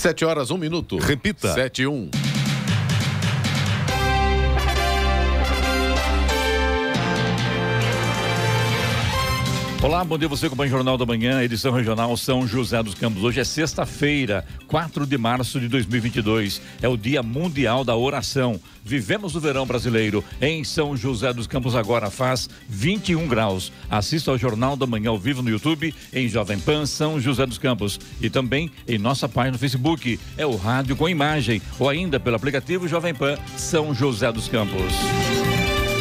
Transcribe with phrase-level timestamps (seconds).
[0.00, 0.96] Sete horas, um minuto.
[0.96, 1.52] Repita.
[1.52, 2.10] Sete e um.
[9.82, 13.24] Olá, bom dia você com o Jornal da Manhã, edição regional São José dos Campos.
[13.24, 16.60] Hoje é sexta-feira, 4 de março de 2022.
[16.82, 18.60] É o Dia Mundial da Oração.
[18.84, 20.22] Vivemos o verão brasileiro.
[20.38, 23.72] Em São José dos Campos agora faz 21 graus.
[23.88, 27.56] Assista ao Jornal da Manhã ao vivo no YouTube, em Jovem Pan São José dos
[27.56, 27.98] Campos.
[28.20, 30.20] E também em nossa página no Facebook.
[30.36, 34.92] É o rádio com imagem ou ainda pelo aplicativo Jovem Pan São José dos Campos.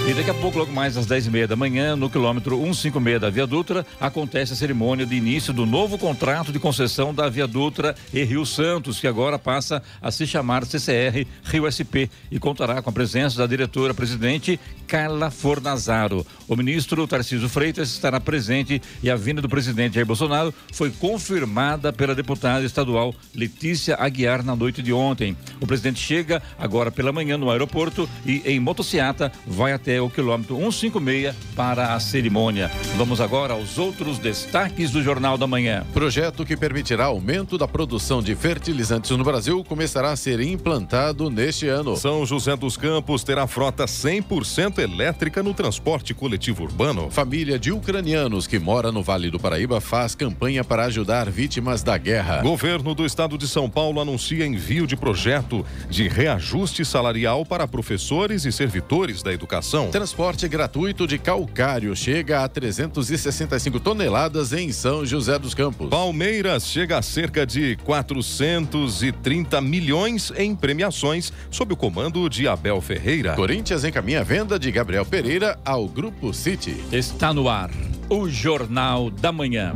[0.09, 3.21] E daqui a pouco, logo mais às 10 e meia da manhã, no quilômetro 156
[3.21, 7.45] da Via Dutra, acontece a cerimônia de início do novo contrato de concessão da Via
[7.45, 12.81] Dutra e Rio Santos, que agora passa a se chamar CCR Rio SP e contará
[12.81, 16.25] com a presença da diretora-presidente Carla Fornazaro.
[16.47, 21.93] O ministro Tarcísio Freitas estará presente e a vinda do presidente Jair Bolsonaro foi confirmada
[21.93, 25.37] pela deputada estadual Letícia Aguiar na noite de ontem.
[25.61, 30.55] O presidente chega agora pela manhã no aeroporto e em motociata vai até o quilômetro
[30.55, 32.71] 156 para a cerimônia.
[32.95, 35.85] Vamos agora aos outros destaques do Jornal da Manhã.
[35.93, 41.67] Projeto que permitirá aumento da produção de fertilizantes no Brasil começará a ser implantado neste
[41.67, 41.95] ano.
[41.95, 47.09] São José dos Campos terá frota 100% elétrica no transporte coletivo urbano.
[47.09, 51.97] Família de ucranianos que mora no Vale do Paraíba faz campanha para ajudar vítimas da
[51.97, 52.41] guerra.
[52.41, 58.45] Governo do Estado de São Paulo anuncia envio de projeto de reajuste salarial para professores
[58.45, 59.88] e servidores da educação.
[59.91, 65.89] Transporte gratuito de calcário chega a 365 toneladas em São José dos Campos.
[65.89, 73.33] Palmeiras chega a cerca de 430 milhões em premiações sob o comando de Abel Ferreira.
[73.35, 76.77] Corinthians encaminha a venda de Gabriel Pereira ao Grupo City.
[76.91, 77.71] Está no ar
[78.07, 79.75] o Jornal da Manhã.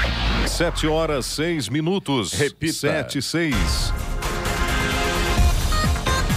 [0.51, 2.33] Sete horas, seis minutos.
[2.33, 2.73] Repita.
[2.73, 3.93] Sete, seis.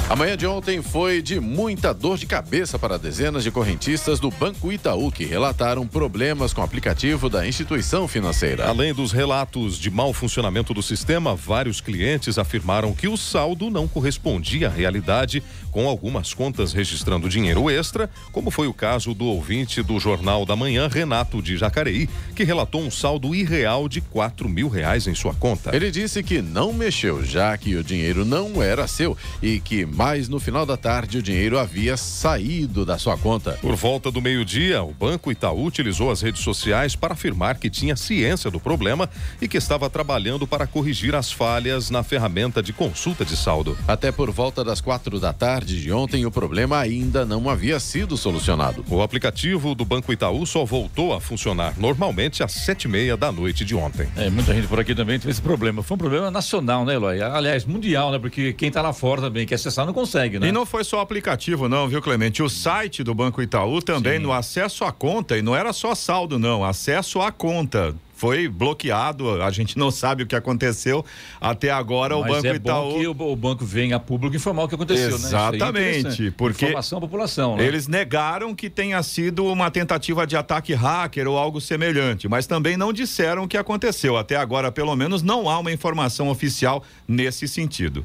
[0.08, 4.30] A manhã de ontem foi de muita dor de cabeça para dezenas de correntistas do
[4.30, 8.68] Banco Itaú que relataram problemas com o aplicativo da instituição financeira.
[8.68, 13.88] Além dos relatos de mau funcionamento do sistema, vários clientes afirmaram que o saldo não
[13.88, 15.42] correspondia à realidade,
[15.74, 20.54] com algumas contas registrando dinheiro extra, como foi o caso do ouvinte do Jornal da
[20.54, 25.34] Manhã, Renato de Jacareí, que relatou um saldo irreal de 4 mil reais em sua
[25.34, 25.74] conta.
[25.74, 30.28] Ele disse que não mexeu, já que o dinheiro não era seu e que, mais
[30.28, 33.58] no final da tarde, o dinheiro havia saído da sua conta.
[33.60, 37.96] Por volta do meio-dia, o Banco Itaú utilizou as redes sociais para afirmar que tinha
[37.96, 39.10] ciência do problema
[39.42, 43.76] e que estava trabalhando para corrigir as falhas na ferramenta de consulta de saldo.
[43.88, 48.16] Até por volta das quatro da tarde de ontem, o problema ainda não havia sido
[48.16, 48.84] solucionado.
[48.88, 53.32] O aplicativo do Banco Itaú só voltou a funcionar normalmente às sete e meia da
[53.32, 54.08] noite de ontem.
[54.16, 55.82] É, muita gente por aqui também teve esse problema.
[55.82, 57.20] Foi um problema nacional, né, Eloy?
[57.22, 58.18] Aliás, mundial, né?
[58.18, 60.48] Porque quem tá lá fora também quer acessar não consegue, né?
[60.48, 62.42] E não foi só o aplicativo, não, viu, Clemente?
[62.42, 64.24] O site do Banco Itaú também, Sim.
[64.24, 67.94] no acesso à conta, e não era só saldo, não, acesso à conta.
[68.14, 71.04] Foi bloqueado, a gente não sabe o que aconteceu.
[71.40, 72.90] Até agora o Mas Banco é Itaú.
[72.92, 75.24] bom que o, o banco venha a público informar o que aconteceu, né?
[75.24, 76.30] É Exatamente, interessante.
[76.30, 77.66] porque Informação à população, né?
[77.66, 82.76] Eles negaram que tenha sido uma tentativa de ataque hacker ou algo semelhante, mas também
[82.76, 84.16] não disseram o que aconteceu.
[84.16, 88.04] Até agora, pelo menos, não há uma informação oficial nesse sentido.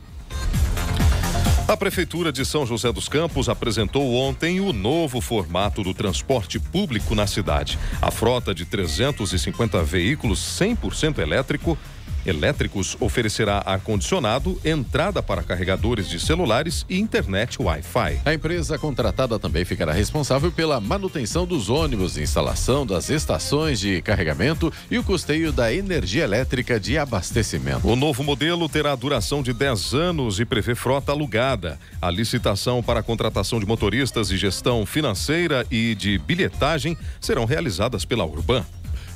[1.69, 7.13] A Prefeitura de São José dos Campos apresentou ontem o novo formato do transporte público
[7.13, 7.77] na cidade.
[8.01, 11.77] A frota de 350 veículos 100% elétrico
[12.25, 18.21] elétricos oferecerá ar-condicionado, entrada para carregadores de celulares e internet Wi-Fi.
[18.25, 24.71] A empresa contratada também ficará responsável pela manutenção dos ônibus, instalação das estações de carregamento
[24.89, 27.87] e o custeio da energia elétrica de abastecimento.
[27.87, 31.79] O novo modelo terá duração de 10 anos e prevê frota alugada.
[32.01, 38.05] A licitação para a contratação de motoristas e gestão financeira e de bilhetagem serão realizadas
[38.05, 38.65] pela Urban.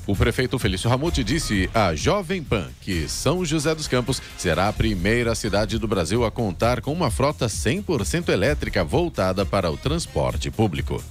[0.06, 4.74] O prefeito Felício Ramute disse à Jovem Pan que São José dos Campos será a
[4.74, 10.52] primeira cidade do Brasil a contar com uma frota 100% elétrica voltada para o transporte
[10.52, 11.02] público.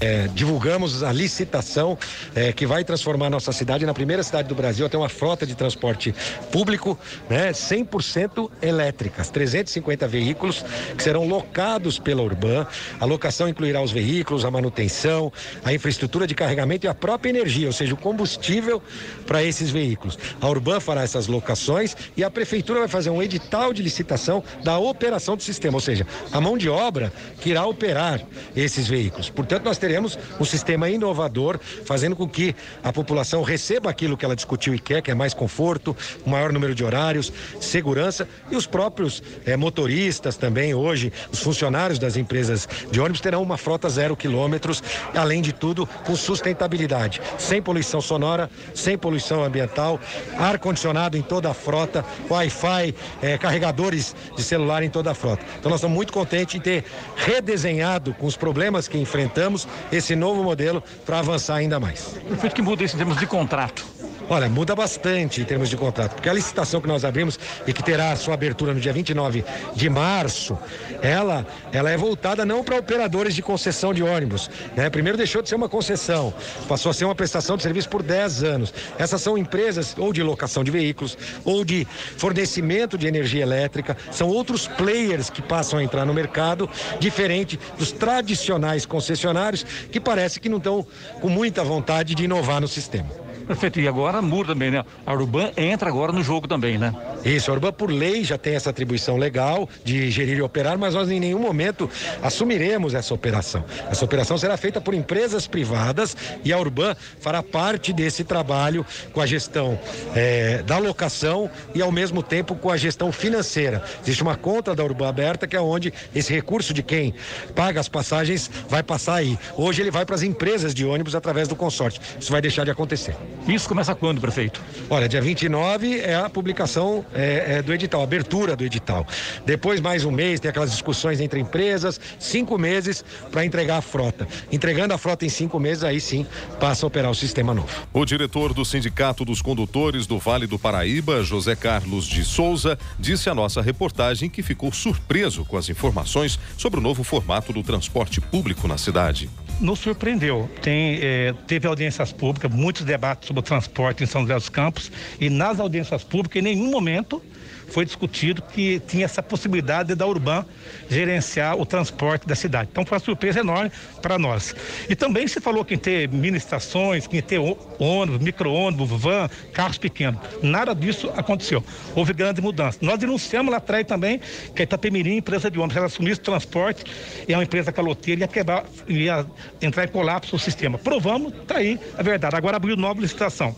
[0.00, 1.96] É, divulgamos a licitação
[2.34, 5.46] é, que vai transformar nossa cidade na primeira cidade do Brasil a ter uma frota
[5.46, 6.14] de transporte
[6.50, 6.98] público
[7.30, 10.64] né, 100% elétricas, 350 veículos
[10.96, 12.66] que serão locados pela Urban.
[12.98, 15.32] A locação incluirá os veículos, a manutenção,
[15.64, 18.82] a infraestrutura de carregamento e a própria energia, ou seja, o combustível
[19.26, 20.18] para esses veículos.
[20.40, 24.78] A Urban fará essas locações e a prefeitura vai fazer um edital de licitação da
[24.78, 28.20] operação do sistema, ou seja, a mão de obra que irá operar
[28.56, 29.30] esses veículos.
[29.30, 34.34] Portanto, nós teremos um sistema inovador, fazendo com que a população receba aquilo que ela
[34.34, 35.94] discutiu e quer, que é mais conforto,
[36.24, 42.16] maior número de horários, segurança e os próprios eh, motoristas também hoje, os funcionários das
[42.16, 44.82] empresas de ônibus terão uma frota zero quilômetros,
[45.14, 50.00] além de tudo com sustentabilidade, sem poluição sonora, sem poluição ambiental,
[50.38, 55.44] ar condicionado em toda a frota, Wi-Fi, eh, carregadores de celular em toda a frota.
[55.58, 56.84] Então nós estamos muito contentes em ter
[57.16, 62.16] redesenhado com os problemas que enfrentamos esse novo modelo para avançar ainda mais.
[62.30, 63.84] O que muda isso em termos de contrato?
[64.28, 67.82] Olha, muda bastante em termos de contrato, porque a licitação que nós abrimos e que
[67.82, 69.44] terá sua abertura no dia 29
[69.74, 70.58] de março,
[71.02, 74.88] ela, ela é voltada não para operadores de concessão de ônibus, né?
[74.88, 76.32] Primeiro deixou de ser uma concessão,
[76.66, 78.72] passou a ser uma prestação de serviço por 10 anos.
[78.98, 81.86] Essas são empresas ou de locação de veículos ou de
[82.16, 86.68] fornecimento de energia elétrica, são outros players que passam a entrar no mercado,
[86.98, 90.86] diferente dos tradicionais concessionários que parece que não estão
[91.20, 93.23] com muita vontade de inovar no sistema.
[93.46, 93.80] Perfeito.
[93.80, 94.84] E agora muda também, né?
[95.04, 96.94] A Urban entra agora no jogo também, né?
[97.24, 100.94] Isso, a Urban por lei já tem essa atribuição legal de gerir e operar, mas
[100.94, 101.90] nós em nenhum momento
[102.22, 103.64] assumiremos essa operação.
[103.90, 109.20] Essa operação será feita por empresas privadas e a Urban fará parte desse trabalho com
[109.20, 109.78] a gestão
[110.14, 113.82] é, da locação e ao mesmo tempo com a gestão financeira.
[114.02, 117.14] Existe uma conta da Urban aberta que é onde esse recurso de quem
[117.54, 119.38] paga as passagens vai passar aí.
[119.56, 122.00] Hoje ele vai para as empresas de ônibus através do consórcio.
[122.18, 123.16] Isso vai deixar de acontecer.
[123.46, 124.62] Isso começa quando, prefeito?
[124.88, 129.06] Olha, dia 29 é a publicação é, é, do edital, a abertura do edital.
[129.44, 134.26] Depois, mais um mês, tem aquelas discussões entre empresas, cinco meses para entregar a frota.
[134.50, 136.26] Entregando a frota em cinco meses, aí sim
[136.58, 137.68] passa a operar o sistema novo.
[137.92, 143.28] O diretor do Sindicato dos Condutores do Vale do Paraíba, José Carlos de Souza, disse
[143.28, 148.20] à nossa reportagem que ficou surpreso com as informações sobre o novo formato do transporte
[148.20, 149.28] público na cidade
[149.60, 150.48] nos surpreendeu.
[150.60, 154.90] Tem, é, teve audiências públicas, muitos debates sobre o transporte em São José dos Campos
[155.20, 157.22] e nas audiências públicas, em nenhum momento
[157.68, 160.44] foi discutido que tinha essa possibilidade da Urban
[160.88, 162.68] gerenciar o transporte da cidade.
[162.70, 163.70] Então foi uma surpresa enorme
[164.02, 164.54] para nós.
[164.88, 167.38] E também se falou que em ter mini estações, que ter
[167.78, 170.20] ônibus, micro-ônibus, van, carros pequenos.
[170.42, 171.64] Nada disso aconteceu.
[171.94, 172.78] Houve grande mudança.
[172.80, 174.20] Nós denunciamos lá atrás também
[174.54, 176.84] que a Itapemirim, empresa de ônibus, ela assumisse transporte
[177.26, 179.26] e é uma empresa caloteira ia quebrar, ia
[179.60, 180.78] entrar em colapso o sistema.
[180.78, 182.36] Provamos, está aí a verdade.
[182.36, 183.56] Agora abriu nova licitação.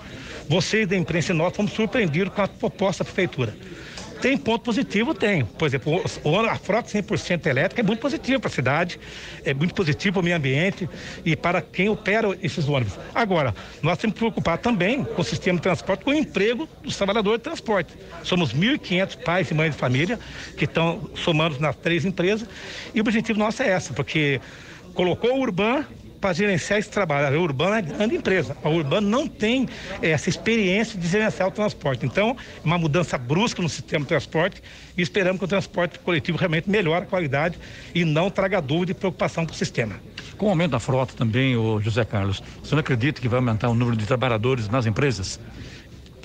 [0.49, 3.55] Vocês da imprensa e nós fomos surpreendidos com a proposta da prefeitura.
[4.21, 5.15] Tem ponto positivo?
[5.15, 5.45] Tem.
[5.45, 6.03] Por exemplo,
[6.51, 8.99] a frota 100% elétrica é muito positivo para a cidade,
[9.45, 10.89] é muito positivo para o meio ambiente
[11.25, 12.99] e para quem opera esses ônibus.
[13.15, 16.97] Agora, nós temos que preocupar também com o sistema de transporte, com o emprego dos
[16.97, 17.95] trabalhadores de transporte.
[18.23, 20.19] Somos 1.500 pais e mães de família
[20.57, 22.49] que estão somando nas três empresas
[22.95, 24.41] e o objetivo nosso é essa, porque
[24.95, 25.85] colocou o Urban
[26.27, 27.37] para gerenciar esse trabalho.
[27.37, 28.57] A Urbana é grande empresa.
[28.65, 29.69] A Urbana não tem
[30.03, 32.05] é, essa experiência de gerenciar o transporte.
[32.05, 34.61] Então, é uma mudança brusca no sistema de transporte
[34.99, 37.57] e esperamos que o transporte coletivo realmente melhore a qualidade
[37.95, 39.95] e não traga dúvida e preocupação para o sistema.
[40.37, 43.69] Com o aumento da frota também, o José Carlos, você não acredita que vai aumentar
[43.69, 45.39] o número de trabalhadores nas empresas?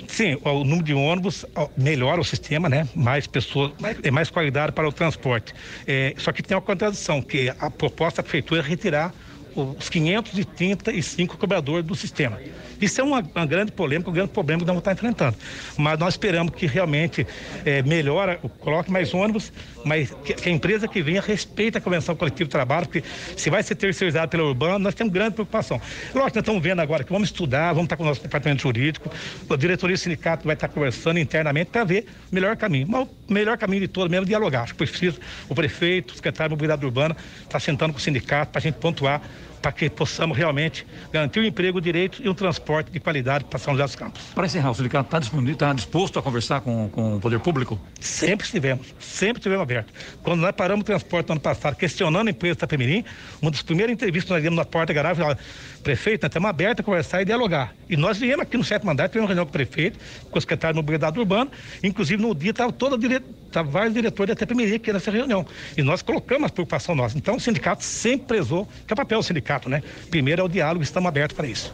[0.07, 1.45] Sim, o número de ônibus
[1.77, 2.87] melhora o sistema, né?
[2.95, 5.53] Mais pessoas, mais, é mais qualidade para o transporte.
[5.85, 9.13] É, só que tem uma contradição, que a proposta da prefeitura é retirar
[9.55, 12.39] os 535 cobradores do sistema.
[12.81, 15.38] Isso é uma, grande polêmica, um grande problema que nós vamos estar enfrentando.
[15.77, 17.27] Mas nós esperamos que realmente
[17.63, 19.53] é, melhora, coloque mais ônibus,
[19.86, 23.03] mas que, a empresa que venha respeite a Convenção Coletiva de Trabalho, porque
[23.38, 25.79] se vai ser terceirizado pela Urbana, nós temos grande preocupação.
[26.13, 29.12] Lógico, nós estamos vendo agora que vamos estudar, vamos estar com o nosso departamento jurídico,
[29.48, 32.88] a diretoria do sindicato vai estar conversando internamente para ver o melhor caminho.
[32.89, 34.63] Mas o melhor caminho de todo mesmo é dialogar.
[34.63, 35.17] Acho que precisa
[35.48, 38.62] o prefeito, o secretário de mobilidade urbana, estar tá sentando com o sindicato para a
[38.62, 39.22] gente pontuar
[39.61, 43.59] para que possamos realmente garantir o emprego, o direito e um transporte de qualidade para
[43.59, 44.21] São José dos Campos.
[44.33, 47.79] Para encerrar, o sindicato está disponível, está disposto a conversar com, com o poder público?
[47.99, 49.93] Sempre estivemos, sempre estivemos abertos.
[50.23, 53.05] Quando nós paramos o transporte no ano passado, questionando a empresa Itapemirim,
[53.41, 55.39] uma das primeiras entrevistas que nós demos na porta da garagem, falava,
[55.83, 57.73] prefeito, nós estamos abertos a conversar e dialogar.
[57.89, 59.99] E nós viemos aqui no sétimo mandato, tivemos uma reunião com o prefeito,
[60.29, 61.51] com o secretário de mobilidade urbana,
[61.83, 65.45] inclusive no dia estava toda a diretora estava vários diretores da Itapemirim aqui nessa reunião.
[65.77, 67.17] E nós colocamos a preocupação nossa.
[67.17, 69.84] Então o sindicato sempre prezou, que é o papel do sindicato sindicato, né?
[70.10, 71.74] Primeiro é o diálogo, estamos abertos para isso.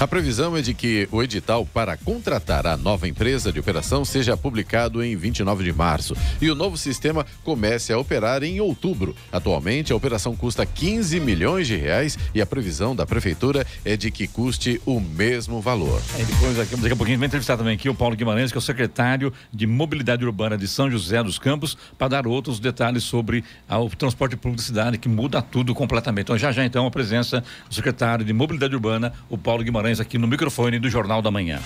[0.00, 4.36] A previsão é de que o edital para contratar a nova empresa de operação seja
[4.36, 9.16] publicado em 29 de março e o novo sistema comece a operar em outubro.
[9.32, 14.12] Atualmente, a operação custa 15 milhões de reais e a previsão da prefeitura é de
[14.12, 16.00] que custe o mesmo valor.
[16.16, 18.60] É, depois, daqui, daqui a pouquinho, vai entrevistar também aqui o Paulo Guimarães, que é
[18.60, 23.42] o secretário de Mobilidade Urbana de São José dos Campos, para dar outros detalhes sobre
[23.68, 26.26] a, o transporte público da cidade, que muda tudo completamente.
[26.26, 30.00] Então, já já, então, a presença do secretário de Mobilidade Urbana, o Paulo Guimarães Guimarães
[30.00, 31.60] aqui no microfone do Jornal da Manhã.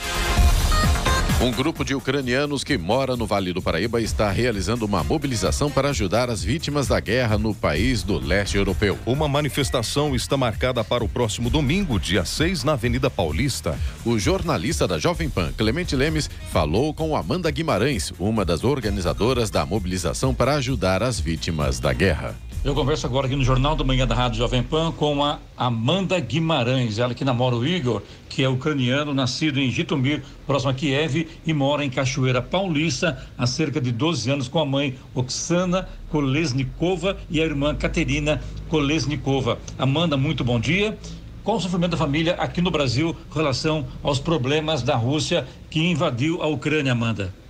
[1.40, 5.90] Um grupo de ucranianos que mora no Vale do Paraíba está realizando uma mobilização para
[5.90, 8.96] ajudar as vítimas da guerra no país do leste europeu.
[9.04, 13.76] Uma manifestação está marcada para o próximo domingo, dia 6, na Avenida Paulista.
[14.04, 19.66] O jornalista da Jovem Pan, Clemente Lemes, falou com Amanda Guimarães, uma das organizadoras da
[19.66, 22.36] mobilização para ajudar as vítimas da guerra.
[22.64, 26.20] Eu converso agora aqui no Jornal da Manhã da Rádio Jovem Pan com a Amanda
[26.20, 31.26] Guimarães, ela que namora o Igor, que é ucraniano, nascido em Jitomir, próximo a Kiev,
[31.44, 37.16] e mora em Cachoeira Paulista há cerca de 12 anos com a mãe Oksana Kolesnikova
[37.28, 39.58] e a irmã Katerina Kolesnikova.
[39.76, 40.96] Amanda, muito bom dia.
[41.42, 45.80] Qual o sofrimento da família aqui no Brasil em relação aos problemas da Rússia que
[45.80, 47.41] invadiu a Ucrânia, Amanda?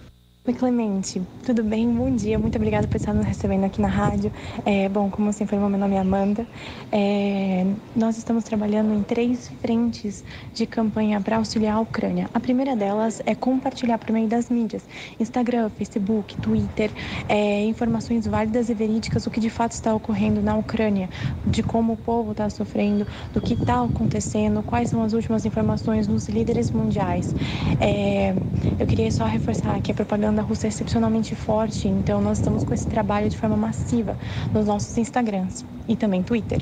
[0.45, 1.23] Oi, Clemente.
[1.47, 1.89] Tudo bem?
[1.89, 2.37] Bom dia.
[2.37, 4.33] Muito obrigada por estar nos recebendo aqui na rádio.
[4.67, 6.45] É, bom, como informou, meu nome é Amanda.
[6.91, 12.29] É, nós estamos trabalhando em três frentes de campanha para auxiliar a Ucrânia.
[12.35, 14.85] A primeira delas é compartilhar por meio das mídias,
[15.21, 16.91] Instagram, Facebook, Twitter,
[17.29, 21.09] é, informações válidas e verídicas do que de fato está ocorrendo na Ucrânia,
[21.47, 26.09] de como o povo está sofrendo, do que está acontecendo, quais são as últimas informações
[26.09, 27.33] dos líderes mundiais.
[27.81, 28.35] É,
[28.81, 32.65] eu queria só reforçar que a propaganda propaganda russa é excepcionalmente forte, então nós estamos
[32.65, 34.17] com esse trabalho de forma massiva
[34.53, 36.59] nos nossos Instagrams e também Twitter.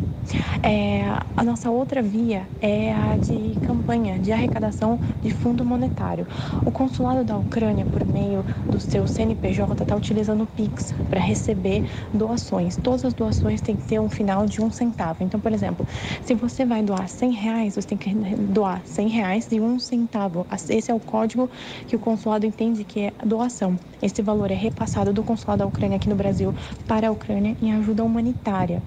[0.63, 1.05] É,
[1.37, 6.27] a nossa outra via é a de campanha de arrecadação de fundo monetário.
[6.67, 11.89] O consulado da Ucrânia, por meio do seu CNPJ, está utilizando o Pix para receber
[12.13, 12.77] doações.
[12.77, 15.23] Todas as doações têm que ter um final de um centavo.
[15.23, 15.87] Então, por exemplo,
[16.23, 20.45] se você vai doar 100 reais, você tem que doar 100 reais e um centavo.
[20.69, 21.49] Esse é o código
[21.87, 23.79] que o consulado entende que é doação.
[24.03, 26.55] Esse valor é repassado do consulado da Ucrânia aqui no Brasil
[26.89, 28.83] para a Ucrânia em ajuda humanitária.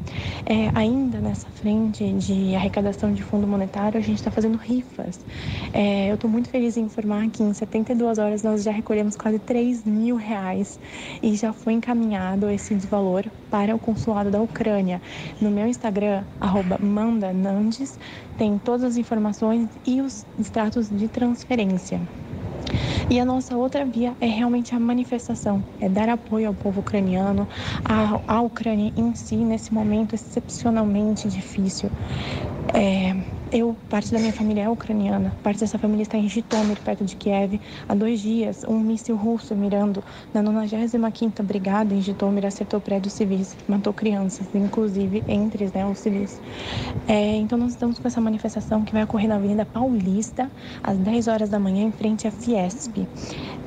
[0.45, 5.19] É, ainda nessa frente de arrecadação de fundo monetário, a gente está fazendo rifas.
[5.73, 9.39] É, eu estou muito feliz em informar que em 72 horas nós já recolhemos quase
[9.39, 10.79] 3 mil reais
[11.21, 15.01] e já foi encaminhado esse valor para o consulado da Ucrânia.
[15.39, 16.23] No meu Instagram,
[16.81, 17.97] mandanandes,
[18.37, 22.01] tem todas as informações e os extratos de transferência.
[23.09, 27.47] E a nossa outra via é realmente a manifestação, é dar apoio ao povo ucraniano,
[27.85, 31.89] à, à Ucrânia em si, nesse momento excepcionalmente difícil.
[32.73, 33.15] É,
[33.53, 37.15] eu, parte da minha família é ucraniana, parte dessa família está em Jitomir, perto de
[37.15, 37.61] Kiev.
[37.87, 43.55] Há dois dias, um míssil russo mirando na 95ª Brigada em Jitomir acertou prédios civis,
[43.67, 46.41] matou crianças, inclusive entre né, os civis.
[47.07, 51.27] É, então, nós estamos com essa manifestação que vai ocorrer na Avenida Paulista, às 10
[51.27, 53.07] horas da manhã, em frente à Fiesp.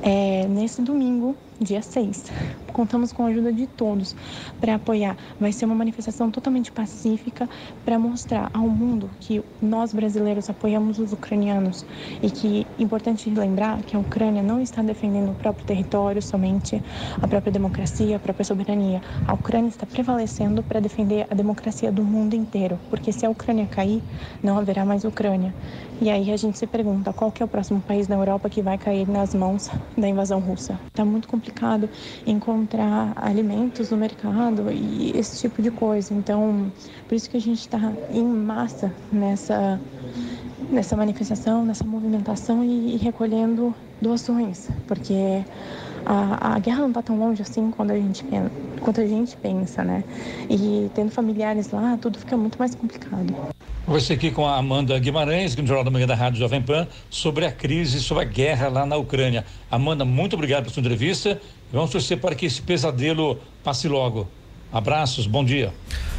[0.01, 2.31] É, nesse domingo, dia 6.
[2.71, 4.15] Contamos com a ajuda de todos
[4.61, 5.17] para apoiar.
[5.39, 7.49] Vai ser uma manifestação totalmente pacífica
[7.83, 11.83] para mostrar ao mundo que nós brasileiros apoiamos os ucranianos
[12.21, 16.81] e que é importante lembrar que a Ucrânia não está defendendo o próprio território somente,
[17.19, 19.01] a própria democracia, a própria soberania.
[19.27, 23.65] A Ucrânia está prevalecendo para defender a democracia do mundo inteiro, porque se a Ucrânia
[23.65, 24.03] cair,
[24.43, 25.53] não haverá mais Ucrânia.
[25.99, 28.61] E aí a gente se pergunta qual que é o próximo país na Europa que
[28.61, 30.79] vai cair nas mãos da invasão russa.
[30.87, 31.46] Está muito complicado
[32.25, 36.13] encontrar alimentos no mercado e esse tipo de coisa.
[36.13, 36.71] Então,
[37.07, 37.79] por isso que a gente está
[38.11, 39.79] em massa nessa
[40.71, 45.43] nessa manifestação, nessa movimentação e, e recolhendo doações, porque
[46.07, 48.23] a, a guerra não está tão longe assim quando a gente
[48.97, 50.03] a gente pensa, né?
[50.49, 53.35] E tendo familiares lá, tudo fica muito mais complicado.
[53.85, 57.45] Conversei aqui com a Amanda Guimarães, no Jornal da Manhã da Rádio Jovem Pan, sobre
[57.45, 59.45] a crise, sobre a guerra lá na Ucrânia.
[59.69, 61.41] Amanda, muito obrigado pela sua entrevista.
[61.71, 64.27] Vamos torcer para que esse pesadelo passe logo.
[64.71, 65.73] Abraços, bom dia.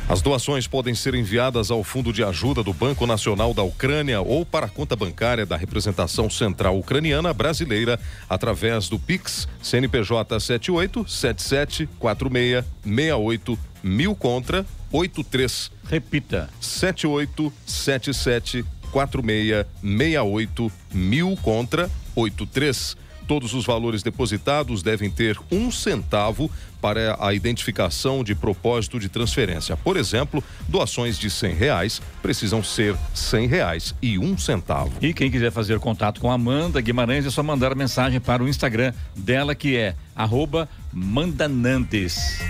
[0.09, 4.43] As doações podem ser enviadas ao Fundo de Ajuda do Banco Nacional da Ucrânia ou
[4.43, 11.87] para a conta bancária da representação central ucraniana brasileira através do Pix CNPJ 78 77
[11.99, 15.71] 46 68 mil contra 83.
[15.91, 16.49] Repita.
[16.59, 22.97] 78 77 46 68 mil contra 83
[23.29, 29.77] Todos os valores depositados devem ter um centavo para a identificação de propósito de transferência.
[29.77, 34.93] Por exemplo, doações de cem reais precisam ser cem reais e um centavo.
[35.03, 38.95] E quem quiser fazer contato com Amanda Guimarães é só mandar mensagem para o Instagram
[39.15, 42.41] dela que é arroba mandanantes.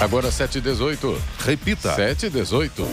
[0.00, 1.20] Agora 718.
[1.40, 1.94] Repita.
[1.94, 2.86] 718.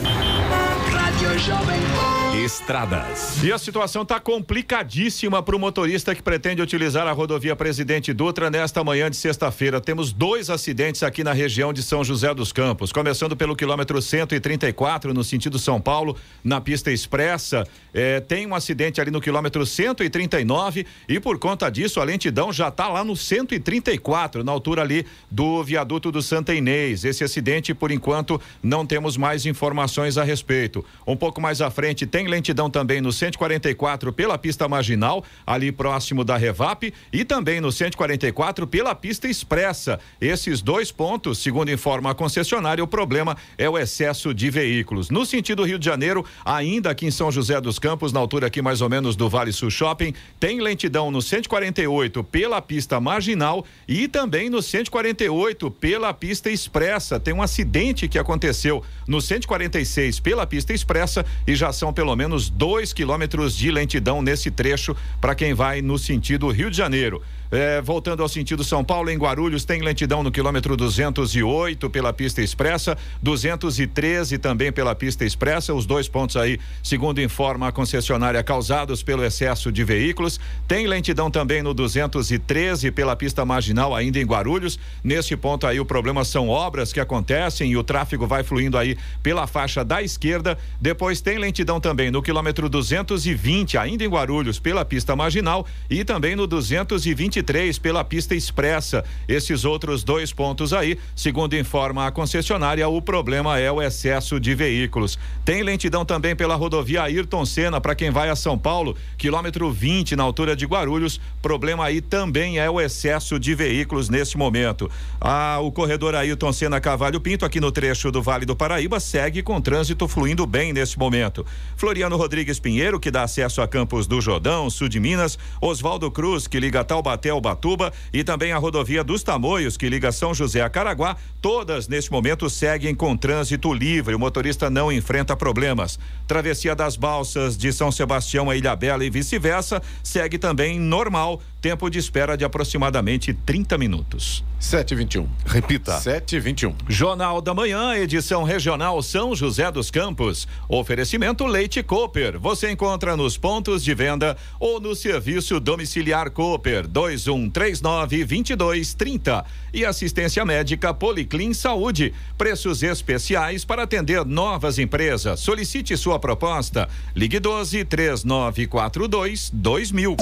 [0.90, 2.17] Rádio Jovem Pan.
[2.34, 3.42] Estradas.
[3.42, 8.50] E a situação está complicadíssima para o motorista que pretende utilizar a rodovia Presidente Dutra
[8.50, 9.80] nesta manhã de sexta-feira.
[9.80, 15.12] Temos dois acidentes aqui na região de São José dos Campos, começando pelo quilômetro 134
[15.12, 17.66] no sentido São Paulo, na pista expressa.
[17.92, 22.68] É, tem um acidente ali no quilômetro 139 e por conta disso a lentidão já
[22.68, 27.04] está lá no 134, na altura ali do viaduto do Santa Inês.
[27.04, 30.84] Esse acidente, por enquanto, não temos mais informações a respeito.
[31.06, 36.22] Um pouco mais à frente tem lentidão também no 144 pela pista marginal, ali próximo
[36.22, 39.98] da Revap, e também no 144 pela pista expressa.
[40.20, 45.10] Esses dois pontos, segundo informa a concessionária, o problema é o excesso de veículos.
[45.10, 48.62] No sentido Rio de Janeiro, ainda aqui em São José dos Campos, na altura aqui
[48.62, 54.06] mais ou menos do Vale Sul Shopping, tem lentidão no 148 pela pista marginal e
[54.06, 57.18] também no 148 pela pista expressa.
[57.18, 62.48] Tem um acidente que aconteceu no 146 pela pista expressa e já são pelo menos
[62.48, 67.22] dois quilômetros de lentidão nesse trecho para quem vai no sentido Rio de Janeiro.
[67.50, 72.42] É, voltando ao sentido São Paulo, em Guarulhos, tem lentidão no quilômetro 208 pela pista
[72.42, 75.72] expressa, 213 também pela pista expressa.
[75.72, 80.38] Os dois pontos aí, segundo informa a concessionária, causados pelo excesso de veículos.
[80.66, 84.78] Tem lentidão também no 213 pela pista marginal, ainda em Guarulhos.
[85.02, 88.98] Neste ponto aí, o problema são obras que acontecem e o tráfego vai fluindo aí
[89.22, 90.58] pela faixa da esquerda.
[90.78, 96.36] Depois tem lentidão também no quilômetro 220, ainda em Guarulhos, pela pista marginal e também
[96.36, 99.04] no 220 23 pela pista expressa.
[99.28, 104.54] Esses outros dois pontos aí, segundo informa a concessionária, o problema é o excesso de
[104.54, 105.18] veículos.
[105.44, 110.16] Tem lentidão também pela rodovia Ayrton Senna para quem vai a São Paulo, quilômetro 20
[110.16, 111.20] na altura de Guarulhos.
[111.40, 114.90] Problema aí também é o excesso de veículos neste momento.
[115.20, 119.42] Ah, o corredor Ayrton Senna Cavalho Pinto, aqui no trecho do Vale do Paraíba, segue
[119.42, 121.46] com trânsito fluindo bem neste momento.
[121.76, 126.46] Floriano Rodrigues Pinheiro, que dá acesso a Campos do Jordão, sul de Minas, Oswaldo Cruz,
[126.46, 130.62] que liga Taubaté até Ubatuba e também a rodovia dos Tamoios, que liga São José
[130.62, 134.14] a Caraguá, todas neste momento seguem com trânsito livre.
[134.14, 135.98] O motorista não enfrenta problemas.
[136.26, 141.90] Travessia das Balsas de São Sebastião a Ilha Bela e vice-versa segue também normal Tempo
[141.90, 144.44] de espera de aproximadamente 30 minutos.
[144.60, 145.28] 721.
[145.44, 145.98] Repita.
[145.98, 146.74] 721.
[146.88, 150.46] Jornal da Manhã, edição regional São José dos Campos.
[150.68, 152.38] Oferecimento Leite Cooper.
[152.38, 159.44] Você encontra nos pontos de venda ou no serviço domiciliar Cooper 2139 2230.
[159.74, 162.14] E assistência médica Policlin Saúde.
[162.36, 165.40] Preços especiais para atender novas empresas.
[165.40, 166.88] Solicite sua proposta.
[167.16, 170.16] Ligue 12 3942 2000.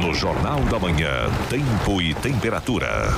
[0.00, 3.08] No Jornal da Manhã, Tempo e Temperatura.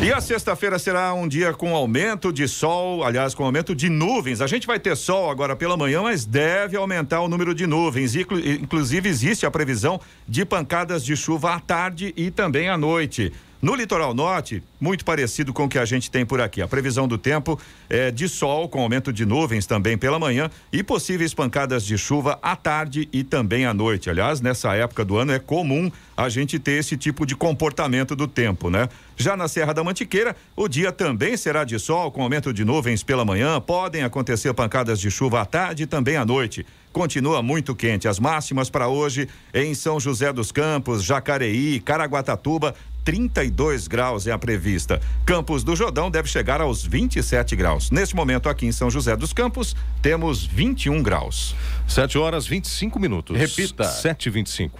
[0.00, 4.40] E a sexta-feira será um dia com aumento de sol, aliás, com aumento de nuvens.
[4.40, 8.14] A gente vai ter sol agora pela manhã, mas deve aumentar o número de nuvens.
[8.14, 13.32] Inclusive, existe a previsão de pancadas de chuva à tarde e também à noite.
[13.60, 16.62] No litoral norte, muito parecido com o que a gente tem por aqui.
[16.62, 17.58] A previsão do tempo
[17.90, 22.38] é de sol, com aumento de nuvens também pela manhã e possíveis pancadas de chuva
[22.40, 24.08] à tarde e também à noite.
[24.08, 28.28] Aliás, nessa época do ano é comum a gente ter esse tipo de comportamento do
[28.28, 28.88] tempo, né?
[29.16, 33.02] Já na Serra da Mantiqueira, o dia também será de sol, com aumento de nuvens
[33.02, 33.60] pela manhã.
[33.60, 38.08] Podem acontecer pancadas de chuva à tarde e também à noite continua muito quente.
[38.08, 42.74] As máximas para hoje em São José dos Campos, Jacareí, Caraguatatuba,
[43.08, 45.00] 32 graus é a prevista.
[45.24, 47.90] Campos do Jordão deve chegar aos 27 graus.
[47.90, 51.56] Neste momento, aqui em São José dos Campos, temos 21 graus.
[51.86, 53.34] 7 horas 25 minutos.
[53.34, 53.84] Repita.
[53.84, 54.78] 7 e 25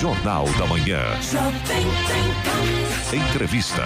[0.00, 1.02] Jornal da Manhã.
[3.14, 3.82] Entrevista.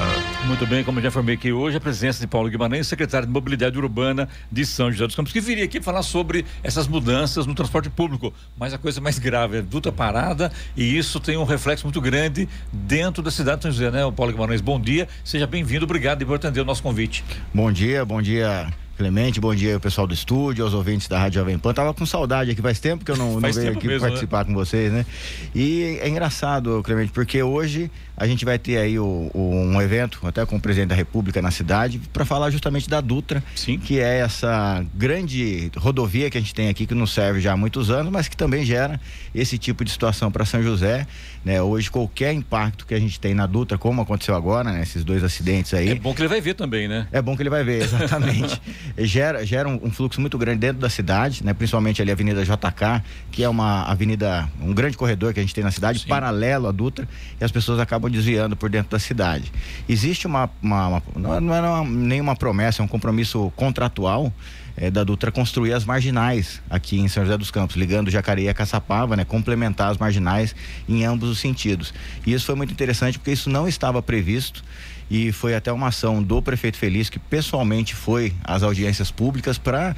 [0.47, 3.77] Muito bem, como já informei aqui hoje, a presença de Paulo Guimarães, secretário de Mobilidade
[3.79, 7.91] Urbana de São José dos Campos, que viria aqui falar sobre essas mudanças no transporte
[7.91, 8.33] público.
[8.57, 12.49] Mas a coisa mais grave é duta parada e isso tem um reflexo muito grande
[12.73, 14.03] dentro da cidade de São José, né?
[14.05, 17.23] O Paulo Guimarães, bom dia, seja bem-vindo, obrigado por atender o nosso convite.
[17.53, 21.21] Bom dia, bom dia Clemente, bom dia aí, o pessoal do estúdio, aos ouvintes da
[21.21, 21.73] Rádio Jovem Pan.
[21.73, 24.53] Tava com saudade aqui, faz tempo que eu não, não tempo aqui mesmo, participar com
[24.53, 25.07] vocês, né?
[25.55, 30.19] E é engraçado, Clemente, porque hoje a gente vai ter aí o, o- um evento,
[30.27, 33.41] até com o presidente da República na cidade, para falar justamente da Dutra,
[33.79, 37.57] que é essa grande rodovia que a gente tem aqui, que nos serve já há
[37.57, 39.01] muitos anos, mas que também gera
[39.33, 41.07] esse tipo de situação para São José.
[41.45, 41.63] Né?
[41.63, 44.83] Hoje, qualquer impacto que a gente tem na Dutra, como aconteceu agora, né?
[44.83, 45.91] esses dois acidentes aí.
[45.91, 47.07] É bom que ele vai ver também, né?
[47.13, 48.61] É bom que ele vai ver, exatamente.
[48.97, 51.53] gera gera um, um fluxo muito grande dentro da cidade, né?
[51.55, 55.55] principalmente ali a Avenida JK, que é uma avenida, um grande corredor que a gente
[55.55, 57.09] tem na cidade, paralelo à Dutra,
[57.41, 59.53] e as pessoas acabam desviando por dentro da cidade.
[59.89, 60.49] Existe uma.
[60.63, 64.33] uma- uma- não é- não é uma- nenhuma promessa, é um compromisso contratual.
[64.81, 68.55] eh, da Dutra construir as marginais aqui em São José dos Campos, ligando Jacareí a
[68.55, 69.25] Caçapava, né?
[69.25, 70.55] Complementar as marginais
[70.89, 71.93] em ambos os sentidos.
[72.25, 74.63] E isso foi muito interessante porque isso não estava previsto
[75.11, 79.95] e foi até uma ação do prefeito Feliz que pessoalmente foi às audiências públicas para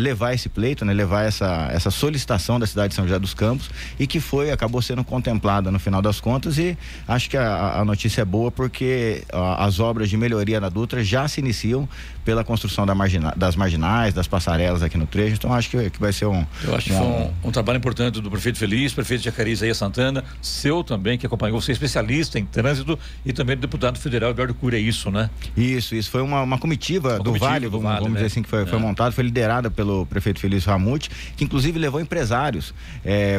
[0.00, 3.70] levar esse pleito, né, levar essa, essa solicitação da cidade de São José dos Campos
[3.98, 7.84] e que foi acabou sendo contemplada no final das contas e acho que a, a
[7.84, 11.88] notícia é boa porque a, as obras de melhoria na Dutra já se iniciam
[12.24, 16.00] pela construção da margina, das marginais, das passarelas aqui no trecho, então acho que, que
[16.00, 19.20] vai ser um Eu acho que foi um, um trabalho importante do prefeito Feliz, prefeito
[19.20, 23.56] de Jacareí, Isaías Santana, seu também, que acompanhou, você é especialista em trânsito, e também
[23.56, 25.30] do deputado federal Eduardo Cura, é isso, né?
[25.56, 28.16] Isso, isso foi uma, uma comitiva do comitiva Vale, do vamos, Vale, vamos né?
[28.16, 28.82] dizer assim, que foi, foi É.
[28.82, 32.74] montada, foi liderada pelo prefeito Felício Ramute, que inclusive levou empresários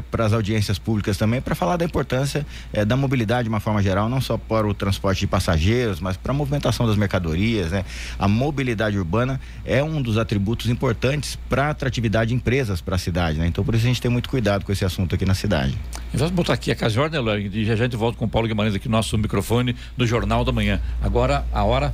[0.10, 3.82] para as audiências públicas também, para falar da importância eh, da mobilidade de uma forma
[3.82, 7.86] geral, não só para o transporte de passageiros, mas para a movimentação das mercadorias, né?
[8.18, 13.40] A mobilidade urbana é um dos atributos importantes para atratividade de empresas para a cidade,
[13.40, 13.48] né?
[13.48, 15.78] Então por isso a gente tem muito cuidado com esse assunto aqui na cidade.
[16.14, 18.48] Vamos botar aqui a ordem, Eloy, e já já a gente volta com o Paulo
[18.48, 20.82] Guimarães aqui no nosso microfone do Jornal da Manhã.
[21.02, 21.94] Agora, a hora...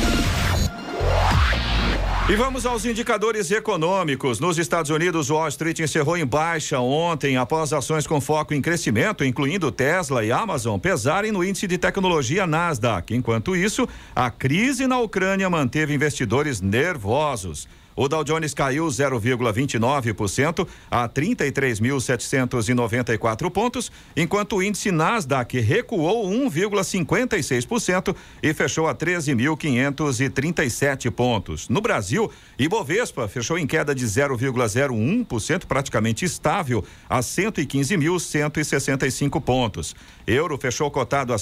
[2.31, 4.39] E vamos aos indicadores econômicos.
[4.39, 9.25] Nos Estados Unidos, Wall Street encerrou em baixa ontem após ações com foco em crescimento,
[9.25, 13.13] incluindo Tesla e Amazon, pesarem no índice de tecnologia Nasdaq.
[13.13, 17.67] Enquanto isso, a crise na Ucrânia manteve investidores nervosos.
[17.95, 28.53] O Dow Jones caiu 0,29% a 33.794 pontos, enquanto o índice Nasdaq recuou 1,56% e
[28.53, 31.67] fechou a 13.537 pontos.
[31.67, 39.93] No Brasil, Ibovespa fechou em queda de 0,01%, praticamente estável, a 115.165 pontos.
[40.25, 41.37] Euro fechou cotado a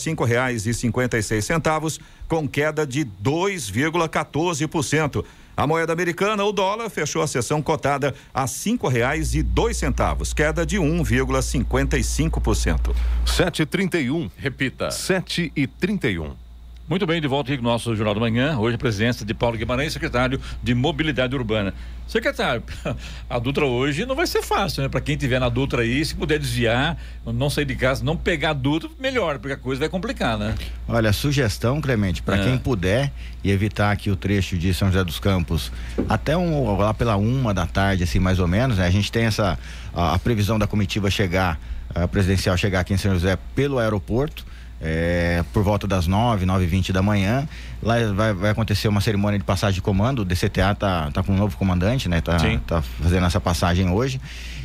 [1.22, 5.24] seis centavos, com queda de 2,14%.
[5.60, 10.34] A moeda americana, o dólar, fechou a sessão cotada a cinco reais e dois centavos,
[10.34, 12.96] queda de 1,55%.
[13.26, 14.32] 7h31.
[14.38, 14.90] Repita.
[14.90, 16.49] 7 e 31
[16.90, 18.58] Muito bem, de volta aqui no nosso Jornal da Manhã.
[18.58, 21.72] Hoje a presença de Paulo Guimarães, secretário de Mobilidade Urbana.
[22.08, 22.64] Secretário,
[23.30, 24.90] a Dutra hoje não vai ser fácil, né?
[24.90, 26.98] Para quem tiver na Dutra aí, se puder desviar,
[27.28, 30.56] não sair de casa, não pegar a Dutra, melhor, porque a coisa vai complicar, né?
[30.88, 32.44] Olha, sugestão, Clemente, para É.
[32.44, 33.12] quem puder
[33.44, 35.72] e evitar aqui o trecho de São José dos Campos
[36.10, 38.88] até um, lá pela uma da tarde, assim, mais ou menos, né?
[38.88, 39.60] A gente tem essa
[39.94, 41.60] a, a previsão da comitiva chegar,
[41.94, 44.49] a presidencial chegar aqui em São José pelo aeroporto.
[44.82, 47.48] É, por volta das 9, 9 e 20 da manhã.
[47.82, 50.20] Lá vai, vai acontecer uma cerimônia de passagem de comando.
[50.20, 52.22] O DCTA tá, tá com um novo comandante, né?
[52.22, 54.20] Tá, tá fazendo essa passagem hoje.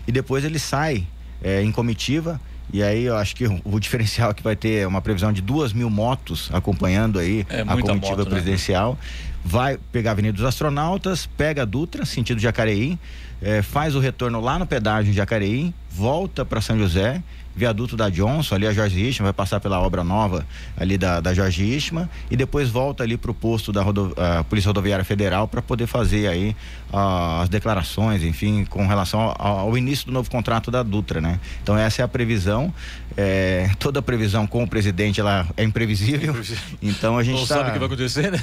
[0.06, 1.06] E depois ele sai
[1.42, 2.40] é, em comitiva.
[2.72, 5.42] E aí eu acho que o, o diferencial é que vai ter uma previsão de
[5.42, 8.30] duas mil motos acompanhando aí É a comitiva moto, né?
[8.30, 8.98] presidencial.
[9.44, 12.98] Vai pegar a Avenida dos Astronautas, pega a Dutra, sentido Jacareí,
[13.42, 17.22] eh, faz o retorno lá no pedágio de Jacareí, volta para São José,
[17.56, 20.44] viaduto da Johnson, ali a Jorge Ishman, vai passar pela obra nova
[20.76, 24.14] ali da, da Jorge Ishman e depois volta ali para o posto da rodo-
[24.48, 26.56] Polícia Rodoviária Federal para poder fazer aí
[26.92, 31.40] as declarações, enfim, com relação ao, ao início do novo contrato da Dutra, né?
[31.62, 32.72] Então essa é a previsão.
[33.16, 36.34] eh, toda previsão com o presidente ela é imprevisível.
[36.82, 38.42] Então a gente Não tá- sabe o que vai acontecer, né?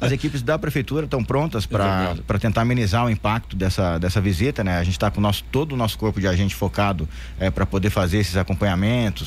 [0.00, 1.66] as equipes da prefeitura estão prontas É
[2.26, 4.78] para tentar amenizar o impacto dessa, dessa visita, né?
[4.78, 7.08] A gente está com nosso, todo o nosso corpo de agente focado
[7.54, 8.51] para poder fazer esses acompanhamentos,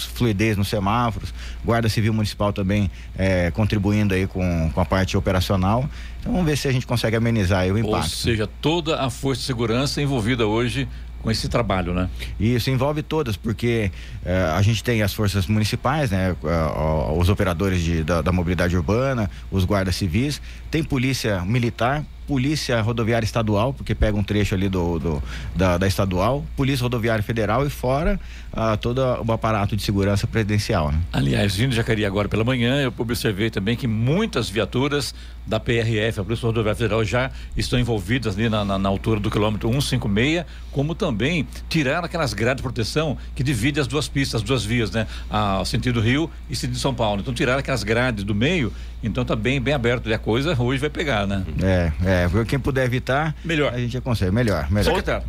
[0.05, 1.33] fluidez nos semáforos,
[1.63, 5.89] Guarda Civil Municipal também eh, contribuindo aí com, com a parte operacional.
[6.19, 8.09] Então vamos ver se a gente consegue amenizar o Ou impacto.
[8.09, 10.88] seja, toda a força de segurança envolvida hoje
[11.21, 12.07] com esse trabalho, né?
[12.39, 13.91] Isso envolve todas, porque
[14.23, 18.77] eh, a gente tem as forças municipais, né, eh, os operadores de, da, da mobilidade
[18.77, 24.67] urbana, os guardas civis, tem polícia militar, Polícia Rodoviária Estadual, porque pega um trecho ali
[24.67, 25.23] do, do
[25.55, 28.19] da, da, estadual, Polícia Rodoviária Federal e fora
[28.51, 30.91] ah, todo o aparato de segurança presidencial.
[30.91, 30.99] Né?
[31.13, 35.13] Aliás, vindo de Jacareí agora pela manhã, eu observei também que muitas viaturas
[35.45, 39.29] da PRF, a Polícia Rodoviária Federal, já estão envolvidas ali na, na, na altura do
[39.29, 44.47] quilômetro 156, como também tirar aquelas grades de proteção que divide as duas pistas, as
[44.47, 45.08] duas vias, né?
[45.29, 47.21] A, sentido Rio e sentido São Paulo.
[47.21, 50.10] Então tirar aquelas grades do meio, então tá bem, bem aberto.
[50.10, 51.43] E a coisa hoje vai pegar, né?
[51.62, 52.45] É, é.
[52.45, 53.73] Quem puder evitar, melhor.
[53.73, 54.69] A gente consegue, melhor.
[54.71, 54.86] melhor.
[54.86, 55.25] Secretário,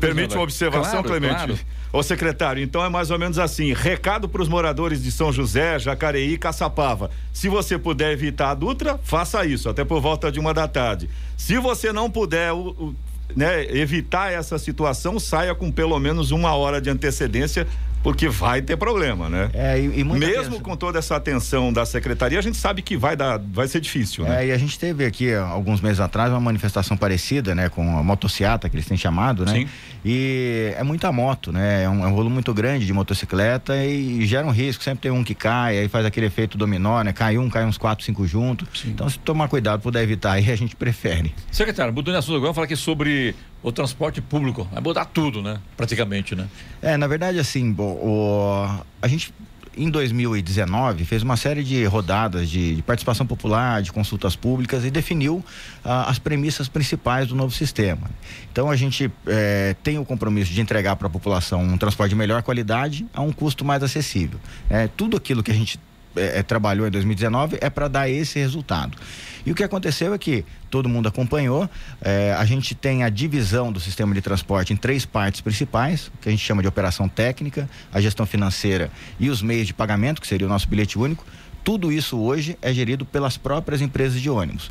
[0.00, 1.34] permite uma observação, claro, Clemente?
[1.34, 1.58] Claro.
[1.92, 5.78] Ô secretário, então é mais ou menos assim: recado para os moradores de São José,
[5.78, 7.10] Jacareí e Caçapava.
[7.34, 11.10] Se você puder evitar a Dutra, faça isso, até por volta de uma da tarde.
[11.36, 12.94] Se você não puder o, o,
[13.36, 17.66] né, evitar essa situação, saia com pelo menos uma hora de antecedência
[18.02, 19.50] porque vai ter problema, né?
[19.54, 23.16] É, e, e Mesmo com toda essa atenção da secretaria, a gente sabe que vai
[23.16, 24.44] dar, vai ser difícil, né?
[24.44, 28.02] É, e a gente teve aqui alguns meses atrás uma manifestação parecida, né, com a
[28.02, 29.52] motociata que eles têm chamado, né?
[29.52, 29.68] Sim.
[30.04, 31.84] E é muita moto, né?
[31.84, 35.02] É um, é um volume muito grande de motocicleta e, e, gera um risco, sempre
[35.02, 37.12] tem um que cai, aí faz aquele efeito dominó, né?
[37.12, 38.68] Cai um, cai uns quatro, cinco juntos.
[38.80, 38.90] Sim.
[38.90, 41.32] Então, se tomar cuidado, puder evitar, aí a gente prefere.
[41.50, 44.66] Secretário, mudando de assunto agora, falar aqui sobre o transporte público.
[44.72, 45.60] Vai mudar tudo, né?
[45.76, 46.48] Praticamente, né?
[46.80, 48.66] É, na verdade, assim, o,
[49.00, 49.32] a gente
[49.76, 54.90] em 2019 fez uma série de rodadas de, de participação popular, de consultas públicas e
[54.90, 55.42] definiu
[55.84, 58.10] ah, as premissas principais do novo sistema.
[58.50, 62.16] Então a gente eh, tem o compromisso de entregar para a população um transporte de
[62.16, 64.38] melhor qualidade a um custo mais acessível.
[64.68, 65.80] É, tudo aquilo que a gente
[66.16, 68.96] é, trabalhou em 2019 é para dar esse resultado.
[69.44, 71.68] E o que aconteceu é que todo mundo acompanhou,
[72.00, 76.28] é, a gente tem a divisão do sistema de transporte em três partes principais, que
[76.28, 80.26] a gente chama de operação técnica, a gestão financeira e os meios de pagamento, que
[80.26, 81.24] seria o nosso bilhete único.
[81.64, 84.70] Tudo isso hoje é gerido pelas próprias empresas de ônibus.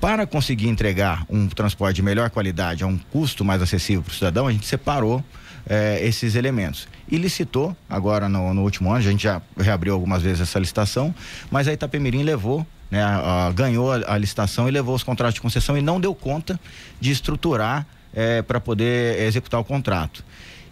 [0.00, 4.14] Para conseguir entregar um transporte de melhor qualidade a um custo mais acessível para o
[4.14, 5.24] cidadão, a gente separou
[5.68, 6.88] eh, esses elementos.
[7.10, 11.14] E licitou, agora no, no, último ano, a gente já reabriu algumas vezes essa licitação,
[11.50, 15.34] mas a Itapemirim levou, né, a, a, ganhou a, a, licitação e levou os contratos
[15.34, 16.58] de concessão e não deu conta
[17.00, 20.24] de estruturar eh, para poder executar o contrato.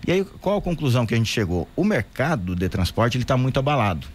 [0.07, 1.69] E aí, qual a conclusão que a gente chegou?
[1.77, 4.07] O mercado de transporte está muito abalado.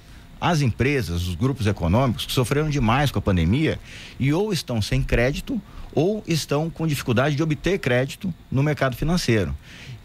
[0.42, 3.80] As empresas, os grupos econômicos sofreram demais com a pandemia
[4.20, 5.62] e ou estão sem crédito
[5.96, 9.56] ou estão com dificuldade de obter crédito no mercado financeiro.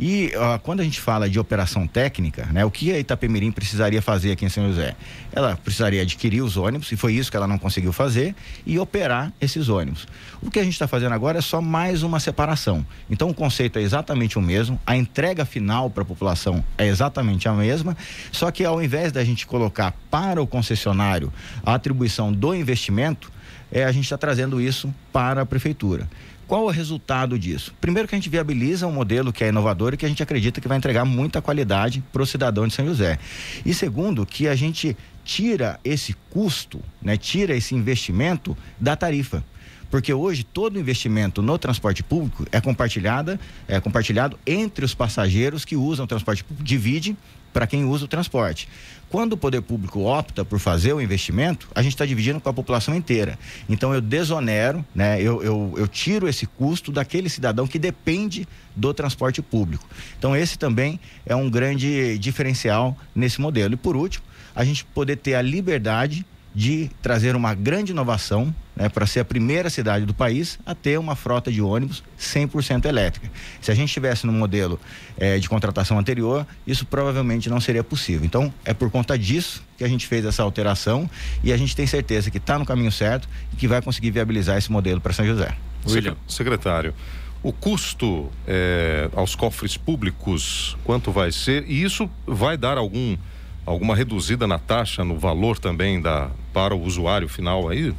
[0.03, 4.33] E quando a gente fala de operação técnica, né, o que a Itapemirim precisaria fazer
[4.33, 4.97] aqui em São José?
[5.31, 9.31] Ela precisaria adquirir os ônibus, e foi isso que ela não conseguiu fazer, e operar
[9.39, 10.09] esses ônibus.
[10.41, 12.87] O que a gente está fazendo agora é só mais uma separação.
[13.11, 17.47] Então o conceito é exatamente o mesmo, a entrega final para a população é exatamente
[17.47, 17.95] a mesma,
[18.33, 21.31] só que ao invés da gente colocar para o concessionário
[21.63, 23.31] a atribuição do investimento,
[23.71, 26.09] é, a gente está trazendo isso para a prefeitura.
[26.47, 27.73] Qual o resultado disso?
[27.81, 30.61] Primeiro que a gente viabiliza um modelo que é inovador e que a gente acredita
[30.61, 33.19] que vai entregar muita qualidade para o cidadão de São José.
[33.65, 39.45] E segundo, que a gente tira esse custo, né, tira esse investimento da tarifa
[39.91, 45.77] porque hoje todo investimento no transporte público é compartilhada, é compartilhado entre os passageiros que
[45.77, 47.17] usam o transporte público, divide
[47.53, 48.69] para quem usa o transporte.
[49.09, 52.53] Quando o poder público opta por fazer o investimento, a gente está dividindo com a
[52.53, 53.37] população inteira.
[53.69, 55.21] Então eu desonero, né?
[55.21, 59.85] Eu, eu, eu tiro esse custo daquele cidadão que depende do transporte público.
[60.17, 63.75] Então esse também é um grande diferencial nesse modelo.
[63.75, 68.89] E por último, a gente poder ter a liberdade de trazer uma grande inovação né,
[68.89, 73.31] para ser a primeira cidade do país a ter uma frota de ônibus 100% elétrica.
[73.61, 74.81] Se a gente estivesse no modelo
[75.19, 78.25] eh, de contratação anterior, isso provavelmente não seria possível.
[78.25, 81.09] Então, é por conta disso que a gente fez essa alteração
[81.45, 84.59] e a gente tem certeza que está no caminho certo e que vai conseguir viabilizar
[84.59, 85.57] esse modelo para São José.
[85.87, 86.17] William.
[86.27, 86.95] Secretário,
[87.43, 91.65] o custo eh, aos cofres públicos, quanto vai ser?
[91.67, 93.17] E isso vai dar algum
[93.65, 97.95] alguma reduzida na taxa, no valor também da, para o usuário final aí?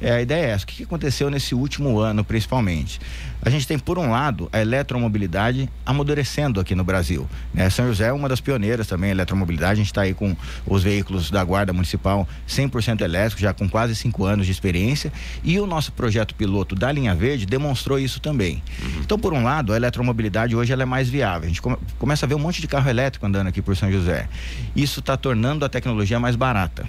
[0.00, 0.64] É, a ideia é essa.
[0.64, 3.00] O que aconteceu nesse último ano, principalmente?
[3.44, 7.28] A gente tem, por um lado, a eletromobilidade amadurecendo aqui no Brasil.
[7.52, 7.68] Né?
[7.70, 9.72] São José é uma das pioneiras também em eletromobilidade.
[9.72, 13.96] A gente está aí com os veículos da Guarda Municipal 100% elétricos, já com quase
[13.96, 15.12] cinco anos de experiência.
[15.42, 18.62] E o nosso projeto piloto da Linha Verde demonstrou isso também.
[18.80, 19.00] Uhum.
[19.00, 21.46] Então, por um lado, a eletromobilidade hoje ela é mais viável.
[21.46, 23.90] A gente come, começa a ver um monte de carro elétrico andando aqui por São
[23.90, 24.28] José.
[24.76, 26.86] Isso está tornando a tecnologia mais barata.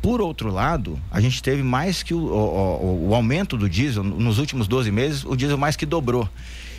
[0.00, 4.38] Por outro lado, a gente teve mais que o, o, o, aumento do diesel nos
[4.38, 6.28] últimos 12 meses, o diesel mais que dobrou.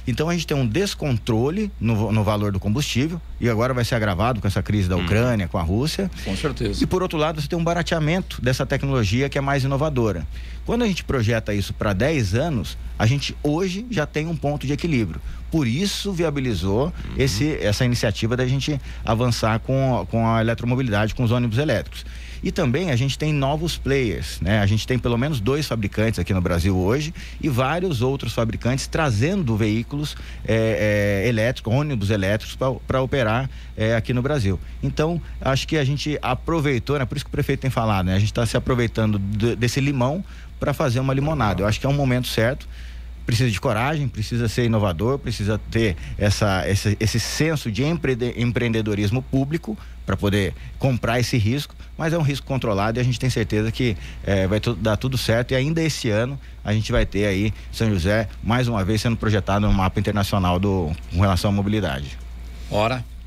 [0.08, 3.94] Então a gente tem um descontrole no, no valor do combustível e agora vai ser
[3.94, 6.10] agravado com essa crise da Ucrânia, com a Rússia.
[6.26, 6.84] Com certeza.
[6.84, 10.26] E por outro lado, você tem um barateamento dessa tecnologia que é mais inovadora.
[10.66, 14.66] Quando a gente projeta isso para 10 anos, a gente hoje já tem um ponto
[14.66, 15.22] de equilíbrio.
[15.52, 21.32] Por isso viabilizou esse, essa iniciativa da gente avançar com, com a eletromobilidade, com os
[21.32, 22.06] ônibus elétricos.
[22.44, 24.60] E também a gente tem novos players, né?
[24.60, 28.88] A gente tem pelo menos dois fabricantes aqui no Brasil hoje e vários outros fabricantes
[28.88, 34.60] trazendo veículos é, é, elétricos, ônibus elétricos para operar é, aqui no Brasil.
[34.82, 37.06] Então, acho que a gente aproveitou, né?
[37.06, 38.16] Por isso que o prefeito tem falado, né?
[38.16, 40.24] A gente está se aproveitando de, desse limão
[40.60, 41.62] para fazer uma limonada.
[41.62, 42.68] Eu acho que é um momento certo
[43.30, 49.78] precisa de coragem, precisa ser inovador, precisa ter essa, esse, esse senso de empreendedorismo público
[50.04, 53.74] para poder comprar esse risco, mas é um risco controlado e a gente tem certeza
[53.74, 57.54] que é, vai dar tudo certo e ainda esse ano a gente vai ter aí
[57.74, 62.18] São José mais uma vez sendo projetado no mapa internacional do, com relação à mobilidade.
[62.72, 63.04] Ora.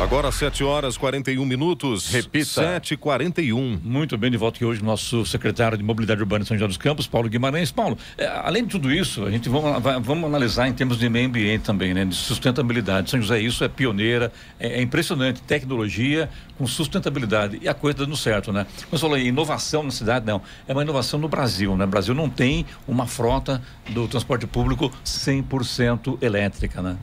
[0.00, 2.10] Agora 7 horas 41 minutos.
[2.10, 2.44] Repita.
[2.44, 6.48] 7 41 Muito bem, de volta aqui hoje o nosso secretário de Mobilidade Urbana de
[6.48, 7.70] São José dos Campos, Paulo Guimarães.
[7.70, 11.08] Paulo, é, além de tudo isso, a gente vamos, vai, vamos analisar em termos de
[11.08, 12.04] meio ambiente também, né?
[12.04, 13.08] De sustentabilidade.
[13.08, 15.40] São José, isso é pioneira, é, é impressionante.
[15.42, 16.28] Tecnologia
[16.58, 17.60] com sustentabilidade.
[17.62, 18.66] E a coisa dando certo, né?
[18.90, 20.42] Como você falou, inovação na cidade, não.
[20.66, 21.84] É uma inovação no Brasil, né?
[21.84, 26.96] O Brasil não tem uma frota do transporte público 100% elétrica, né?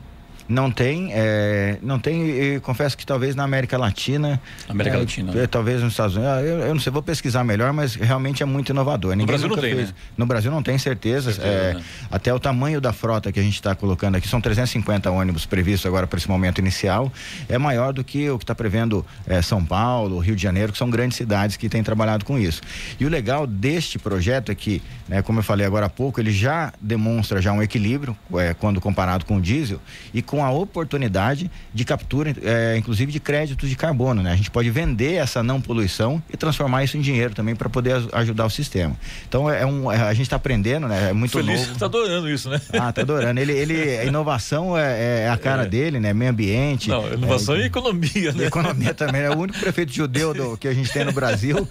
[0.48, 4.40] Não tem, é, não tem, e confesso que talvez na América Latina.
[4.68, 5.40] América é, Latina.
[5.40, 6.32] É, talvez nos Estados Unidos.
[6.32, 9.12] Ah, eu, eu, não sei, vou pesquisar melhor, mas realmente é muito inovador.
[9.12, 9.74] Ninguém no Brasil não tem.
[9.74, 9.88] Fez.
[9.88, 9.94] Né?
[10.16, 11.32] No Brasil não tem certeza.
[11.32, 11.84] certeza é, né?
[12.10, 15.86] Até o tamanho da frota que a gente está colocando aqui, são 350 ônibus previstos
[15.86, 17.12] agora para esse momento inicial,
[17.48, 20.78] é maior do que o que está prevendo é, São Paulo, Rio de Janeiro, que
[20.78, 22.60] são grandes cidades que têm trabalhado com isso.
[22.98, 26.32] E o legal deste projeto é que, né, como eu falei agora há pouco, ele
[26.32, 29.80] já demonstra já um equilíbrio é, quando comparado com o diesel
[30.12, 34.32] e com a oportunidade de captura, é, inclusive de créditos de carbono, né?
[34.32, 38.02] A gente pode vender essa não poluição e transformar isso em dinheiro também para poder
[38.14, 38.96] ajudar o sistema.
[39.28, 41.10] Então é um, é, a gente está aprendendo, né?
[41.10, 41.72] É muito Feliz, novo.
[41.72, 42.58] Está adorando isso, né?
[42.72, 43.38] Ah, tá adorando.
[43.38, 45.68] Ele, ele, a inovação é, é a cara é.
[45.68, 46.14] dele, né?
[46.14, 46.88] Meio ambiente.
[46.88, 48.46] Não, inovação e economia, né?
[48.46, 49.20] Economia também.
[49.20, 51.68] É o único prefeito judeu do, que a gente tem no Brasil.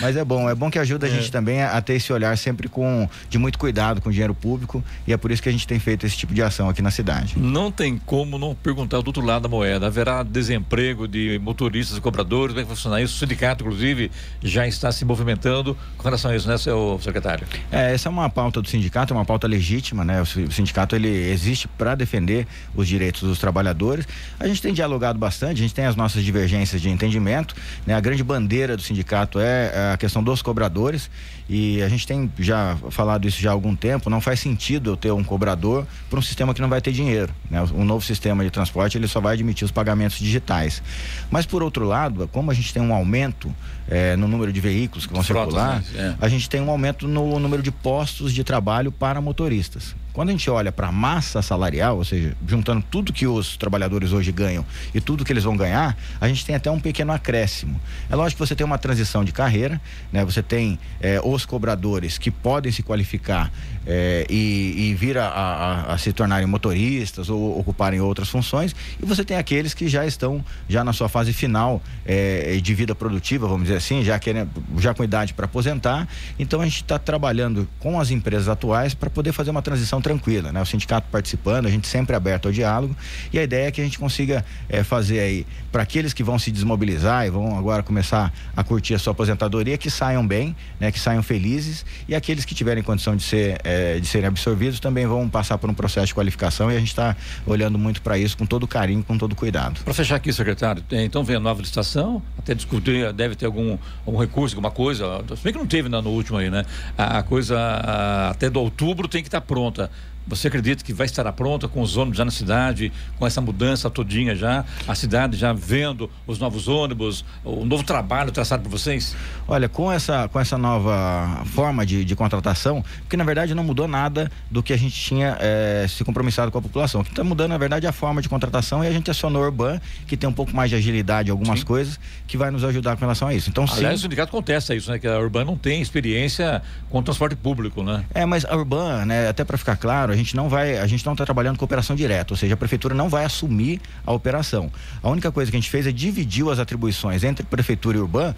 [0.00, 2.38] Mas é bom, é bom que ajuda a gente também a, a ter esse olhar
[2.38, 5.52] sempre com de muito cuidado com o dinheiro público e é por isso que a
[5.52, 7.36] gente tem feito esse tipo de ação aqui na cidade.
[7.36, 9.86] Não tem como não perguntar do outro lado da moeda.
[9.86, 12.52] Haverá desemprego de motoristas e cobradores?
[12.52, 13.16] Como é que vai funcionar isso?
[13.16, 14.10] O sindicato, inclusive,
[14.42, 17.46] já está se movimentando com relação a isso, né, seu secretário?
[17.72, 20.20] É, essa é uma pauta do sindicato, é uma pauta legítima, né?
[20.20, 24.06] O sindicato ele existe para defender os direitos dos trabalhadores.
[24.38, 27.54] A gente tem dialogado bastante, a gente tem as nossas divergências de entendimento,
[27.86, 27.94] né?
[27.94, 31.10] A grande bandeira do sindicato é a questão dos cobradores
[31.48, 34.96] e a gente tem já falado isso já há algum tempo, não faz sentido eu
[34.96, 37.62] ter um cobrador para um sistema que não vai ter dinheiro, né?
[37.74, 40.82] O novo sistema de transporte ele só vai admitir os pagamentos digitais.
[41.30, 43.54] Mas por outro lado, como a gente tem um aumento
[43.88, 46.16] é, no número de veículos que vão Frotas, circular, né?
[46.20, 46.24] é.
[46.24, 49.94] a gente tem um aumento no número de postos de trabalho para motoristas.
[50.14, 54.12] Quando a gente olha para a massa salarial, ou seja, juntando tudo que os trabalhadores
[54.12, 57.80] hoje ganham e tudo que eles vão ganhar, a gente tem até um pequeno acréscimo.
[58.08, 59.80] É lógico que você tem uma transição de carreira,
[60.12, 60.24] né?
[60.24, 63.50] Você tem é, os cobradores que podem se qualificar
[63.84, 69.04] é, e, e, vir a, a, a, se tornarem motoristas ou ocuparem outras funções, e
[69.04, 73.48] você tem aqueles que já estão já na sua fase final é, de vida produtiva,
[73.48, 74.48] vamos dizer assim, já, querem,
[74.78, 76.06] já com idade para aposentar.
[76.38, 80.52] Então a gente está trabalhando com as empresas atuais para poder fazer uma transição tranquila,
[80.52, 80.60] né?
[80.60, 82.94] O sindicato participando, a gente sempre aberto ao diálogo
[83.32, 86.38] e a ideia é que a gente consiga é, fazer aí para aqueles que vão
[86.38, 90.92] se desmobilizar e vão agora começar a curtir a sua aposentadoria, que saiam bem, né?
[90.92, 95.06] Que saiam felizes e aqueles que tiverem condição de ser é, de serem absorvidos também
[95.06, 98.36] vão passar por um processo de qualificação e a gente está olhando muito para isso
[98.36, 99.80] com todo carinho, com todo cuidado.
[99.82, 104.20] Para fechar aqui, secretário, então vem a nova licitação, até discutir, deve ter algum, algum
[104.20, 106.64] recurso, alguma coisa, se bem que não teve no último aí, né?
[106.98, 109.90] A, a coisa a, até do outubro tem que estar tá pronta
[110.26, 113.90] Você acredita que vai estar pronta com os ônibus já na cidade, com essa mudança
[113.90, 119.16] todinha já, a cidade já vendo os novos ônibus, o novo trabalho traçado por vocês?
[119.46, 123.86] Olha, com essa, com essa nova forma de, de contratação, porque na verdade não mudou
[123.86, 127.00] nada do que a gente tinha é, se compromissado com a população.
[127.00, 129.42] O que está mudando, na verdade, é a forma de contratação e a gente acionou
[129.42, 131.66] o Urban, que tem um pouco mais de agilidade em algumas sim.
[131.66, 133.50] coisas, que vai nos ajudar com relação a isso.
[133.50, 134.98] Então, Aliás, sim, o sindicato contesta isso, né?
[134.98, 138.04] Que a Urban não tem experiência com transporte público, né?
[138.14, 141.04] É, mas a Urban, né, até para ficar claro, a gente não vai, a gente
[141.04, 144.70] não está trabalhando com operação direta, ou seja, a prefeitura não vai assumir a operação.
[145.02, 148.34] A única coisa que a gente fez é dividir as atribuições entre prefeitura e Urban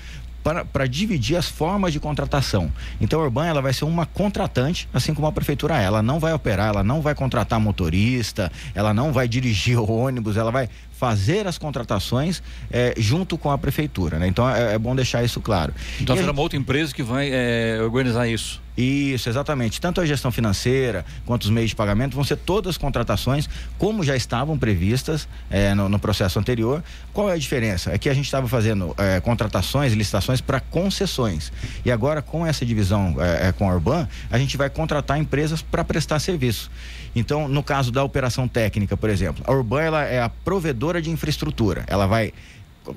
[0.73, 2.71] para dividir as formas de contratação.
[3.01, 5.85] Então, a Urban ela vai ser uma contratante, assim como a prefeitura é.
[5.85, 10.37] Ela não vai operar, ela não vai contratar motorista, ela não vai dirigir o ônibus,
[10.37, 10.69] ela vai
[10.99, 14.19] fazer as contratações é, junto com a prefeitura.
[14.19, 14.29] Né?
[14.29, 15.75] Então, é, é, bom deixar isso claro.
[16.01, 18.65] Então, será uma outra empresa que vai é, organizar isso?
[18.77, 19.81] Isso, exatamente.
[19.81, 24.15] Tanto a gestão financeira quanto os meios de pagamento vão ser todas contratações como já
[24.15, 26.85] estavam previstas é, no, no, processo anterior.
[27.13, 27.91] Qual é a diferença?
[27.91, 31.51] É que a gente estava fazendo é, contratações e licitações para concessões.
[31.87, 35.83] E agora, com essa divisão é, com a Urban, a gente vai contratar empresas para
[35.83, 36.71] prestar serviço.
[37.17, 41.11] Então, no caso da operação técnica, por exemplo, a Urban ela é a provedora de
[41.11, 41.83] infraestrutura.
[41.87, 42.31] Ela vai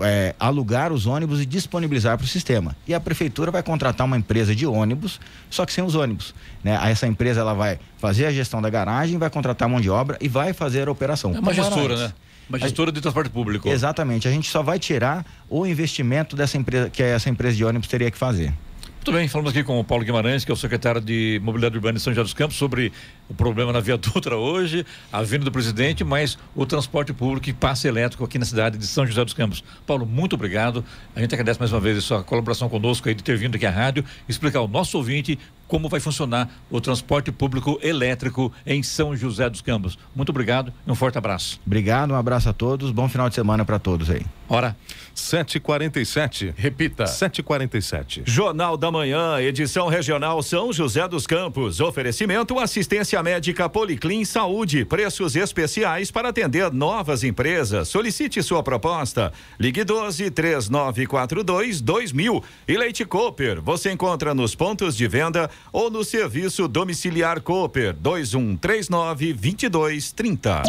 [0.01, 2.75] é, alugar os ônibus e disponibilizar para o sistema.
[2.85, 6.35] E a prefeitura vai contratar uma empresa de ônibus, só que sem os ônibus.
[6.61, 6.77] Né?
[6.91, 10.27] Essa empresa ela vai fazer a gestão da garagem, vai contratar mão de obra e
[10.27, 11.33] vai fazer a operação.
[11.33, 12.13] É uma gestora, né?
[12.49, 13.69] Uma gestora de transporte público.
[13.69, 14.27] Exatamente.
[14.27, 18.11] A gente só vai tirar o investimento dessa empresa que essa empresa de ônibus teria
[18.11, 18.53] que fazer.
[18.99, 21.93] Muito bem, falamos aqui com o Paulo Guimarães, que é o secretário de Mobilidade Urbana
[21.93, 22.91] de São José dos Campos, sobre
[23.29, 27.53] o problema na Via Dutra hoje, a vinda do presidente, mas o transporte público e
[27.53, 29.63] passe elétrico aqui na cidade de São José dos Campos.
[29.87, 30.83] Paulo, muito obrigado.
[31.15, 33.65] A gente agradece mais uma vez a sua colaboração conosco aí de ter vindo aqui
[33.65, 35.39] à rádio, explicar ao nosso ouvinte
[35.69, 39.97] como vai funcionar o transporte público elétrico em São José dos Campos.
[40.13, 41.61] Muito obrigado e um forte abraço.
[41.65, 44.25] Obrigado, um abraço a todos, bom final de semana para todos aí.
[44.49, 44.75] Hora.
[45.15, 46.53] 7h47.
[46.55, 47.03] Repita.
[47.03, 48.23] 7h47.
[48.25, 51.79] Jornal da Manhã, edição regional São José dos Campos.
[51.79, 54.85] Oferecimento assistência médica Policlin Saúde.
[54.85, 57.89] Preços especiais para atender novas empresas.
[57.89, 59.31] Solicite sua proposta.
[59.59, 62.43] Ligue 12 3942 2000.
[62.67, 63.61] E Leite Cooper.
[63.61, 70.63] Você encontra nos pontos de venda ou no serviço domiciliar Cooper 2139 2230.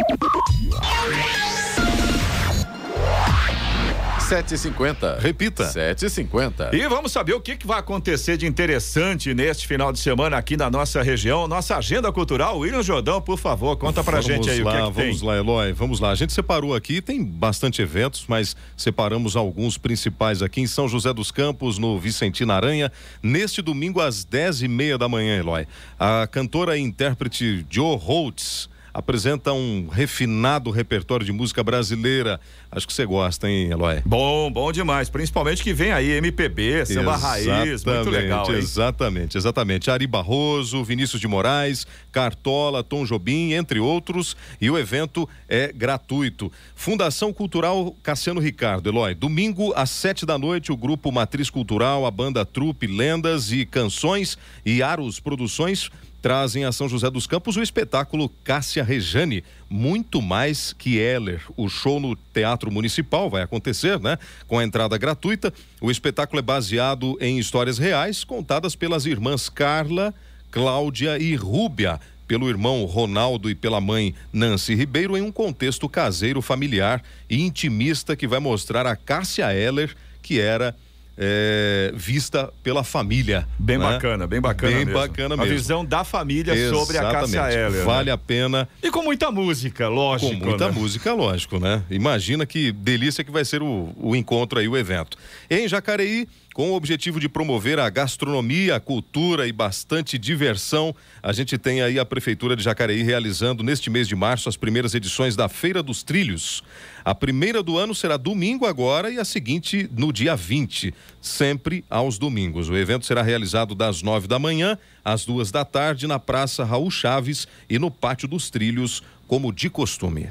[4.31, 5.19] 7h50.
[5.19, 5.65] Repita.
[5.65, 6.73] 7h50.
[6.73, 10.55] E vamos saber o que, que vai acontecer de interessante neste final de semana aqui
[10.55, 11.49] na nossa região.
[11.49, 12.59] Nossa agenda cultural.
[12.59, 15.19] William Jordão, por favor, conta pra vamos gente aí lá, o que, é que Vamos
[15.19, 15.27] tem.
[15.27, 15.73] lá, Eloy.
[15.73, 16.11] Vamos lá.
[16.11, 21.13] A gente separou aqui, tem bastante eventos, mas separamos alguns principais aqui em São José
[21.13, 22.89] dos Campos, no Vicentina Aranha,
[23.21, 25.67] neste domingo às 10 e meia da manhã, Eloy.
[25.99, 32.39] A cantora e intérprete Joe Holtz apresenta um refinado repertório de música brasileira.
[32.71, 34.01] Acho que você gosta, hein, Eloy?
[34.05, 35.09] Bom, bom demais.
[35.09, 38.49] Principalmente que vem aí MPB, samba raiz, muito legal.
[38.51, 38.57] Hein?
[38.57, 39.91] Exatamente, exatamente.
[39.91, 44.35] Ari Barroso, Vinícius de Moraes, Cartola, Tom Jobim, entre outros.
[44.59, 46.51] E o evento é gratuito.
[46.75, 49.13] Fundação Cultural Cassiano Ricardo, Eloy.
[49.13, 54.37] Domingo às sete da noite, o grupo Matriz Cultural, a banda Trupe, Lendas e Canções
[54.65, 55.89] e Aros Produções
[56.21, 61.41] trazem a São José dos Campos o espetáculo Cássia Rejane, muito mais que Heller.
[61.57, 64.17] O show no Teatro Municipal vai acontecer, né?
[64.47, 65.51] Com a entrada gratuita.
[65.81, 70.13] O espetáculo é baseado em histórias reais contadas pelas irmãs Carla,
[70.51, 76.41] Cláudia e Rúbia, pelo irmão Ronaldo e pela mãe Nancy Ribeiro em um contexto caseiro,
[76.41, 80.75] familiar e intimista que vai mostrar a Cássia Heller, que era
[81.17, 83.47] é, vista pela família.
[83.59, 83.85] Bem né?
[83.85, 84.99] bacana, bem bacana bem mesmo.
[84.99, 85.51] bacana mesmo.
[85.51, 86.79] A visão da família Exatamente.
[86.79, 87.85] sobre a Cássia Heller.
[87.85, 88.11] Vale né?
[88.11, 88.69] a pena.
[88.81, 90.39] E com muita música, lógico.
[90.39, 90.73] Com muita né?
[90.73, 91.83] música, lógico, né?
[91.89, 95.17] Imagina que delícia que vai ser o, o encontro aí, o evento.
[95.49, 100.93] Em Jacareí, com o objetivo de promover a gastronomia, a cultura e bastante diversão,
[101.23, 104.93] a gente tem aí a Prefeitura de Jacareí realizando neste mês de março as primeiras
[104.93, 106.61] edições da Feira dos Trilhos.
[107.05, 112.17] A primeira do ano será domingo agora e a seguinte no dia 20, sempre aos
[112.17, 112.69] domingos.
[112.69, 116.91] O evento será realizado das nove da manhã às duas da tarde na Praça Raul
[116.91, 120.29] Chaves e no Pátio dos Trilhos, como de costume.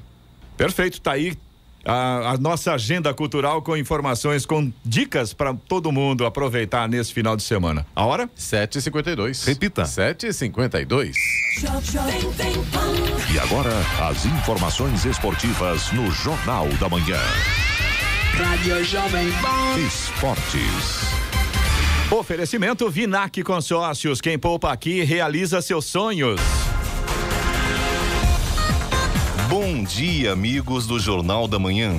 [0.56, 1.34] Perfeito, tá aí
[1.84, 7.36] a, a, nossa agenda cultural com informações, com dicas para todo mundo aproveitar nesse final
[7.36, 7.86] de semana.
[7.94, 8.28] A hora?
[8.38, 9.46] 7h52.
[9.46, 9.82] Repita.
[9.82, 11.14] 7h52.
[13.32, 13.72] E agora,
[14.08, 17.20] as informações esportivas no Jornal da Manhã.
[18.36, 19.78] Rádio Jovem Pan.
[19.86, 21.20] Esportes.
[22.10, 24.20] Oferecimento Vinac Consórcios.
[24.20, 26.40] Quem poupa aqui realiza seus sonhos.
[29.50, 31.92] Bom dia, amigos do Jornal da Manhã.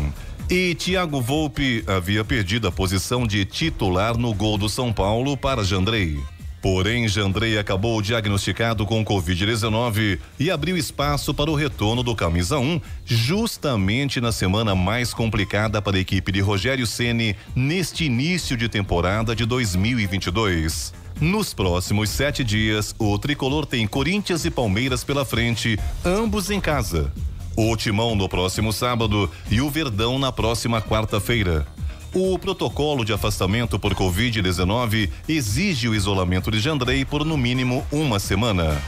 [0.50, 5.62] E Thiago Volpe havia perdido a posição de titular no gol do São Paulo para
[5.62, 6.18] Jandrei.
[6.62, 12.80] Porém, Jandrei acabou diagnosticado com Covid-19 e abriu espaço para o retorno do camisa 1,
[13.04, 19.36] justamente na semana mais complicada para a equipe de Rogério Ceni neste início de temporada
[19.36, 20.94] de 2022.
[21.20, 27.12] Nos próximos sete dias, o tricolor tem Corinthians e Palmeiras pela frente, ambos em casa.
[27.56, 31.66] O Timão no próximo sábado e o Verdão na próxima quarta-feira.
[32.14, 38.20] O protocolo de afastamento por Covid-19 exige o isolamento de Jandrei por no mínimo uma
[38.20, 38.82] semana.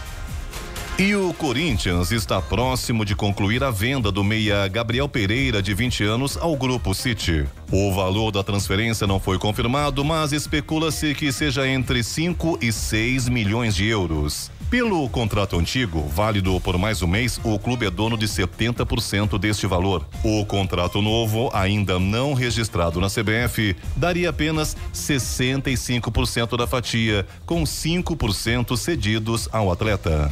[0.99, 6.03] E o Corinthians está próximo de concluir a venda do meia Gabriel Pereira, de 20
[6.03, 7.45] anos, ao Grupo City.
[7.71, 13.27] O valor da transferência não foi confirmado, mas especula-se que seja entre 5 e 6
[13.27, 14.51] milhões de euros.
[14.69, 19.67] Pelo contrato antigo, válido por mais um mês, o clube é dono de 70% deste
[19.67, 20.07] valor.
[20.23, 28.75] O contrato novo, ainda não registrado na CBF, daria apenas 65% da fatia, com 5%
[28.75, 30.31] cedidos ao atleta.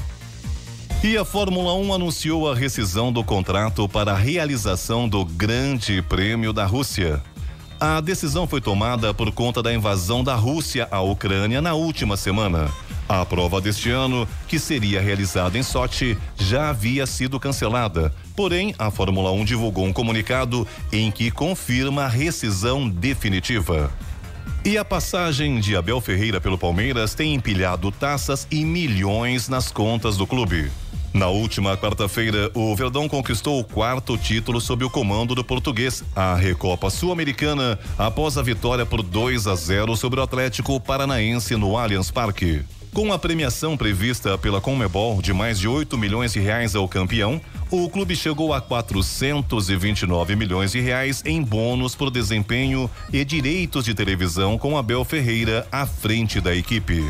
[1.04, 6.54] E a Fórmula 1 anunciou a rescisão do contrato para a realização do Grande Prêmio
[6.54, 7.22] da Rússia.
[7.80, 12.70] A decisão foi tomada por conta da invasão da Rússia à Ucrânia na última semana.
[13.12, 18.16] A prova deste ano, que seria realizada em Sochi, já havia sido cancelada.
[18.38, 23.92] Porém, a Fórmula 1 divulgou um comunicado em que confirma a rescisão definitiva.
[24.64, 30.16] E a passagem de Abel Ferreira pelo Palmeiras tem empilhado taças e milhões nas contas
[30.16, 30.72] do clube.
[31.14, 36.34] Na última quarta-feira, o Verdão conquistou o quarto título sob o comando do português, a
[36.36, 42.10] Recopa Sul-Americana, após a vitória por 2 a 0 sobre o Atlético Paranaense no Allianz
[42.10, 42.64] Parque.
[42.94, 47.40] Com a premiação prevista pela Conmebol de mais de 8 milhões de reais ao campeão,
[47.70, 53.94] o clube chegou a 429 milhões de reais em bônus por desempenho e direitos de
[53.94, 57.02] televisão com Abel Ferreira à frente da equipe.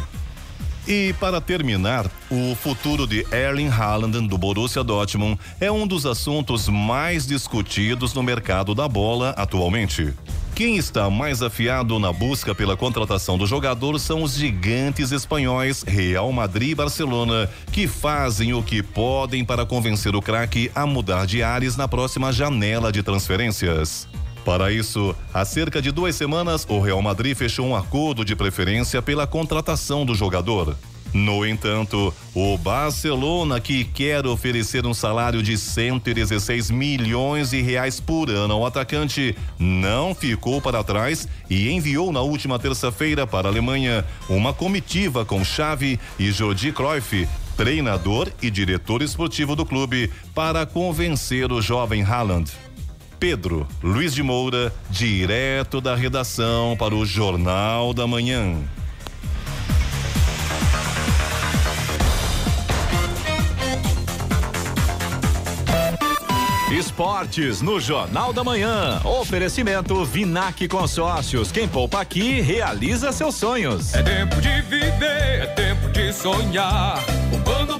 [0.88, 6.68] E para terminar, o futuro de Erling Haaland do Borussia Dortmund é um dos assuntos
[6.68, 10.12] mais discutidos no mercado da bola atualmente.
[10.56, 16.32] Quem está mais afiado na busca pela contratação do jogador são os gigantes espanhóis Real
[16.32, 21.42] Madrid e Barcelona, que fazem o que podem para convencer o craque a mudar de
[21.42, 24.08] ares na próxima janela de transferências.
[24.46, 29.02] Para isso, há cerca de duas semanas, o Real Madrid fechou um acordo de preferência
[29.02, 30.76] pela contratação do jogador.
[31.14, 38.30] No entanto, o Barcelona, que quer oferecer um salário de 116 milhões de reais por
[38.30, 44.06] ano ao atacante, não ficou para trás e enviou na última terça-feira para a Alemanha
[44.30, 47.28] uma comitiva com Xavi e Jordi Cruyff,
[47.58, 52.52] treinador e diretor esportivo do clube, para convencer o jovem Haaland.
[53.22, 58.57] Pedro Luiz de Moura, direto da redação para o Jornal da Manhã.
[66.72, 68.99] Esportes no Jornal da Manhã.
[69.03, 71.51] Oferecimento Vinac Consórcios.
[71.51, 73.93] Quem poupa aqui realiza seus sonhos.
[73.93, 76.99] É tempo de viver, é tempo de sonhar.
[77.30, 77.80] Poupando,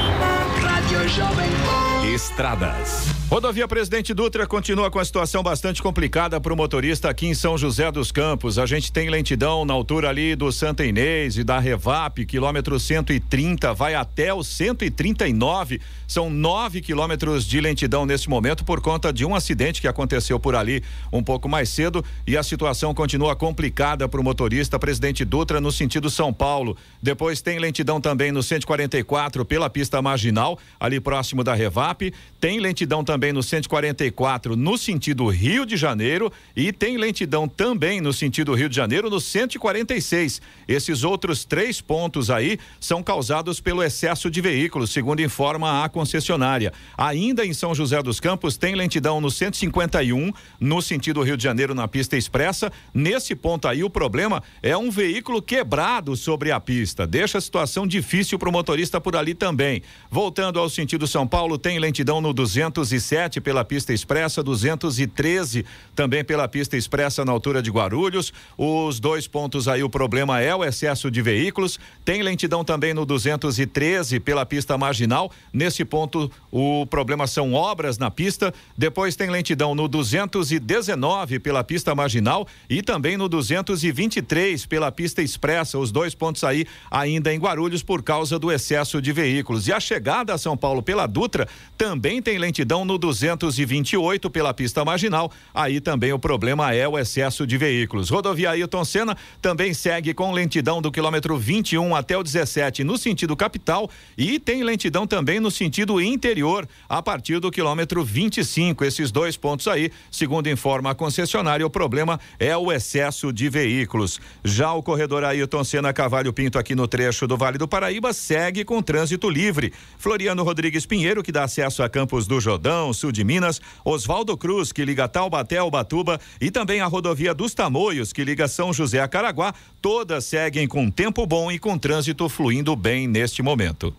[1.11, 1.80] Rádio Jovem Pan.
[2.03, 3.21] Estradas.
[3.29, 7.57] Rodovia Presidente Dutra continua com a situação bastante complicada para o motorista aqui em São
[7.57, 8.59] José dos Campos.
[8.59, 13.73] A gente tem lentidão na altura ali do Santa Inês e da Revap, quilômetro 130,
[13.73, 15.79] vai até o 139.
[16.05, 20.55] São nove quilômetros de lentidão neste momento por conta de um acidente que aconteceu por
[20.55, 20.83] ali
[21.13, 25.71] um pouco mais cedo e a situação continua complicada para o motorista Presidente Dutra no
[25.71, 26.75] sentido São Paulo.
[27.01, 31.90] Depois tem lentidão também no 144 pela pista marginal, ali próximo da Revap.
[32.39, 38.11] Tem lentidão também no 144 no sentido Rio de Janeiro e tem lentidão também no
[38.11, 40.41] sentido Rio de Janeiro no 146.
[40.67, 46.73] Esses outros três pontos aí são causados pelo excesso de veículos, segundo informa a concessionária.
[46.97, 51.75] Ainda em São José dos Campos tem lentidão no 151 no sentido Rio de Janeiro
[51.75, 52.71] na pista expressa.
[52.93, 57.05] Nesse ponto aí o problema é um veículo quebrado sobre a pista.
[57.05, 59.81] Deixa a situação difícil para o motorista por ali também.
[60.09, 65.65] Voltando ao sentido São Paulo, tem lentidão no 207 207 pela pista expressa, 213
[65.95, 68.33] também pela pista expressa na altura de Guarulhos.
[68.57, 71.79] Os dois pontos aí, o problema é o excesso de veículos.
[72.05, 75.31] Tem lentidão também no 213 pela pista marginal.
[75.53, 78.53] Nesse ponto, o problema são obras na pista.
[78.77, 85.77] Depois tem lentidão no 219 pela pista marginal e também no 223 pela pista expressa.
[85.77, 89.67] Os dois pontos aí ainda em Guarulhos por causa do excesso de veículos.
[89.67, 91.47] E a chegada a São Paulo pela Dutra
[91.77, 95.31] também tem lentidão no 228 pela pista marginal.
[95.53, 98.09] Aí também o problema é o excesso de veículos.
[98.09, 103.35] Rodovia Ailton Senna também segue com lentidão do quilômetro 21 até o 17 no sentido
[103.35, 108.85] capital e tem lentidão também no sentido interior a partir do quilômetro 25.
[108.85, 114.19] Esses dois pontos aí, segundo informa a concessionária, o problema é o excesso de veículos.
[114.43, 118.63] Já o corredor Ailton Senna Cavalho Pinto aqui no trecho do Vale do Paraíba segue
[118.63, 119.73] com trânsito livre.
[119.97, 124.71] Floriano Rodrigues Pinheiro, que dá acesso a Campos do Jordão, sul de Minas, Oswaldo Cruz,
[124.71, 128.99] que liga Taubaté ao Batuba e também a rodovia dos Tamoios, que liga São José
[128.99, 133.93] a Caraguá, todas seguem com tempo bom e com trânsito fluindo bem neste momento.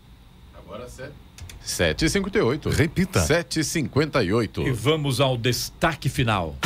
[0.55, 0.87] Agora
[1.65, 2.71] 7h58.
[2.75, 3.21] Repita.
[3.21, 4.67] 7h58.
[4.67, 6.57] E vamos ao destaque final.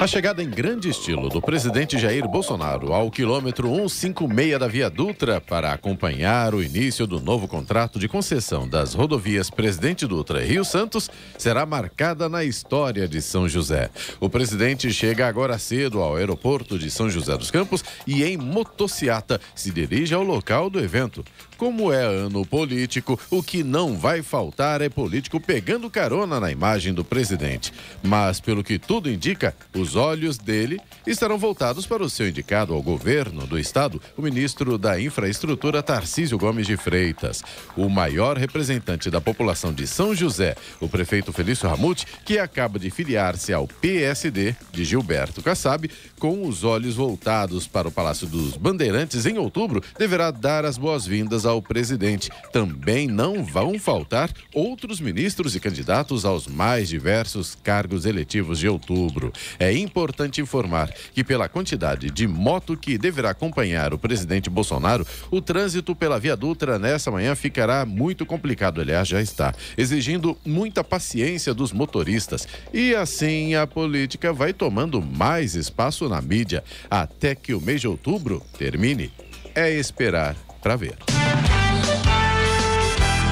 [0.00, 5.40] A chegada em grande estilo do presidente Jair Bolsonaro ao quilômetro 156 da Via Dutra
[5.40, 10.64] para acompanhar o início do novo contrato de concessão das rodovias Presidente Dutra e Rio
[10.64, 13.88] Santos será marcada na história de São José.
[14.20, 19.40] O presidente chega agora cedo ao aeroporto de São José dos Campos e em motociata
[19.54, 21.24] se dirige ao local do evento.
[21.56, 26.92] Como é ano político, o que não vai faltar é político pegando carona na imagem
[26.92, 27.72] do presidente.
[28.02, 32.82] Mas, pelo que tudo indica, os olhos dele estarão voltados para o seu indicado ao
[32.82, 37.42] governo do estado, o ministro da Infraestrutura Tarcísio Gomes de Freitas.
[37.76, 42.90] O maior representante da população de São José, o prefeito Felício Ramute, que acaba de
[42.90, 45.88] filiar-se ao PSD de Gilberto Kassab,
[46.18, 51.43] com os olhos voltados para o Palácio dos Bandeirantes em outubro, deverá dar as boas-vindas
[51.44, 52.30] ao presidente.
[52.52, 59.32] Também não vão faltar outros ministros e candidatos aos mais diversos cargos eletivos de outubro.
[59.58, 65.40] É importante informar que, pela quantidade de moto que deverá acompanhar o presidente Bolsonaro, o
[65.40, 68.80] trânsito pela Via Dutra nessa manhã ficará muito complicado.
[68.80, 72.46] Aliás, já está, exigindo muita paciência dos motoristas.
[72.72, 77.88] E assim a política vai tomando mais espaço na mídia até que o mês de
[77.88, 79.12] outubro termine.
[79.54, 80.96] É esperar para ver.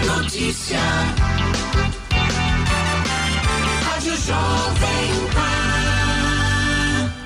[0.04, 0.78] Notícia.
[3.86, 5.01] Rádio Jovem.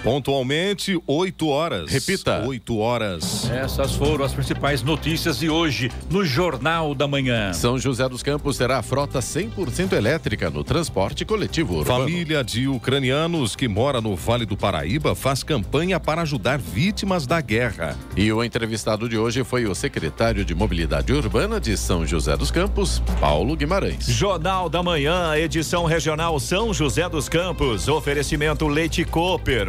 [0.07, 1.91] Pontualmente, 8 horas.
[1.91, 2.45] Repita.
[2.47, 3.51] 8 horas.
[3.51, 7.53] Essas foram as principais notícias de hoje no Jornal da Manhã.
[7.53, 12.05] São José dos Campos terá frota 100% elétrica no transporte coletivo urbano.
[12.05, 17.41] Família de ucranianos que mora no Vale do Paraíba faz campanha para ajudar vítimas da
[17.41, 17.99] guerra.
[18.17, 22.53] E o entrevistado de hoje foi o secretário de Mobilidade Urbana de São José dos
[22.53, 24.07] Campos, Paulo Guimarães.
[24.07, 27.89] Jornal da Manhã, edição regional São José dos Campos.
[27.89, 29.69] Oferecimento Leite Cooper.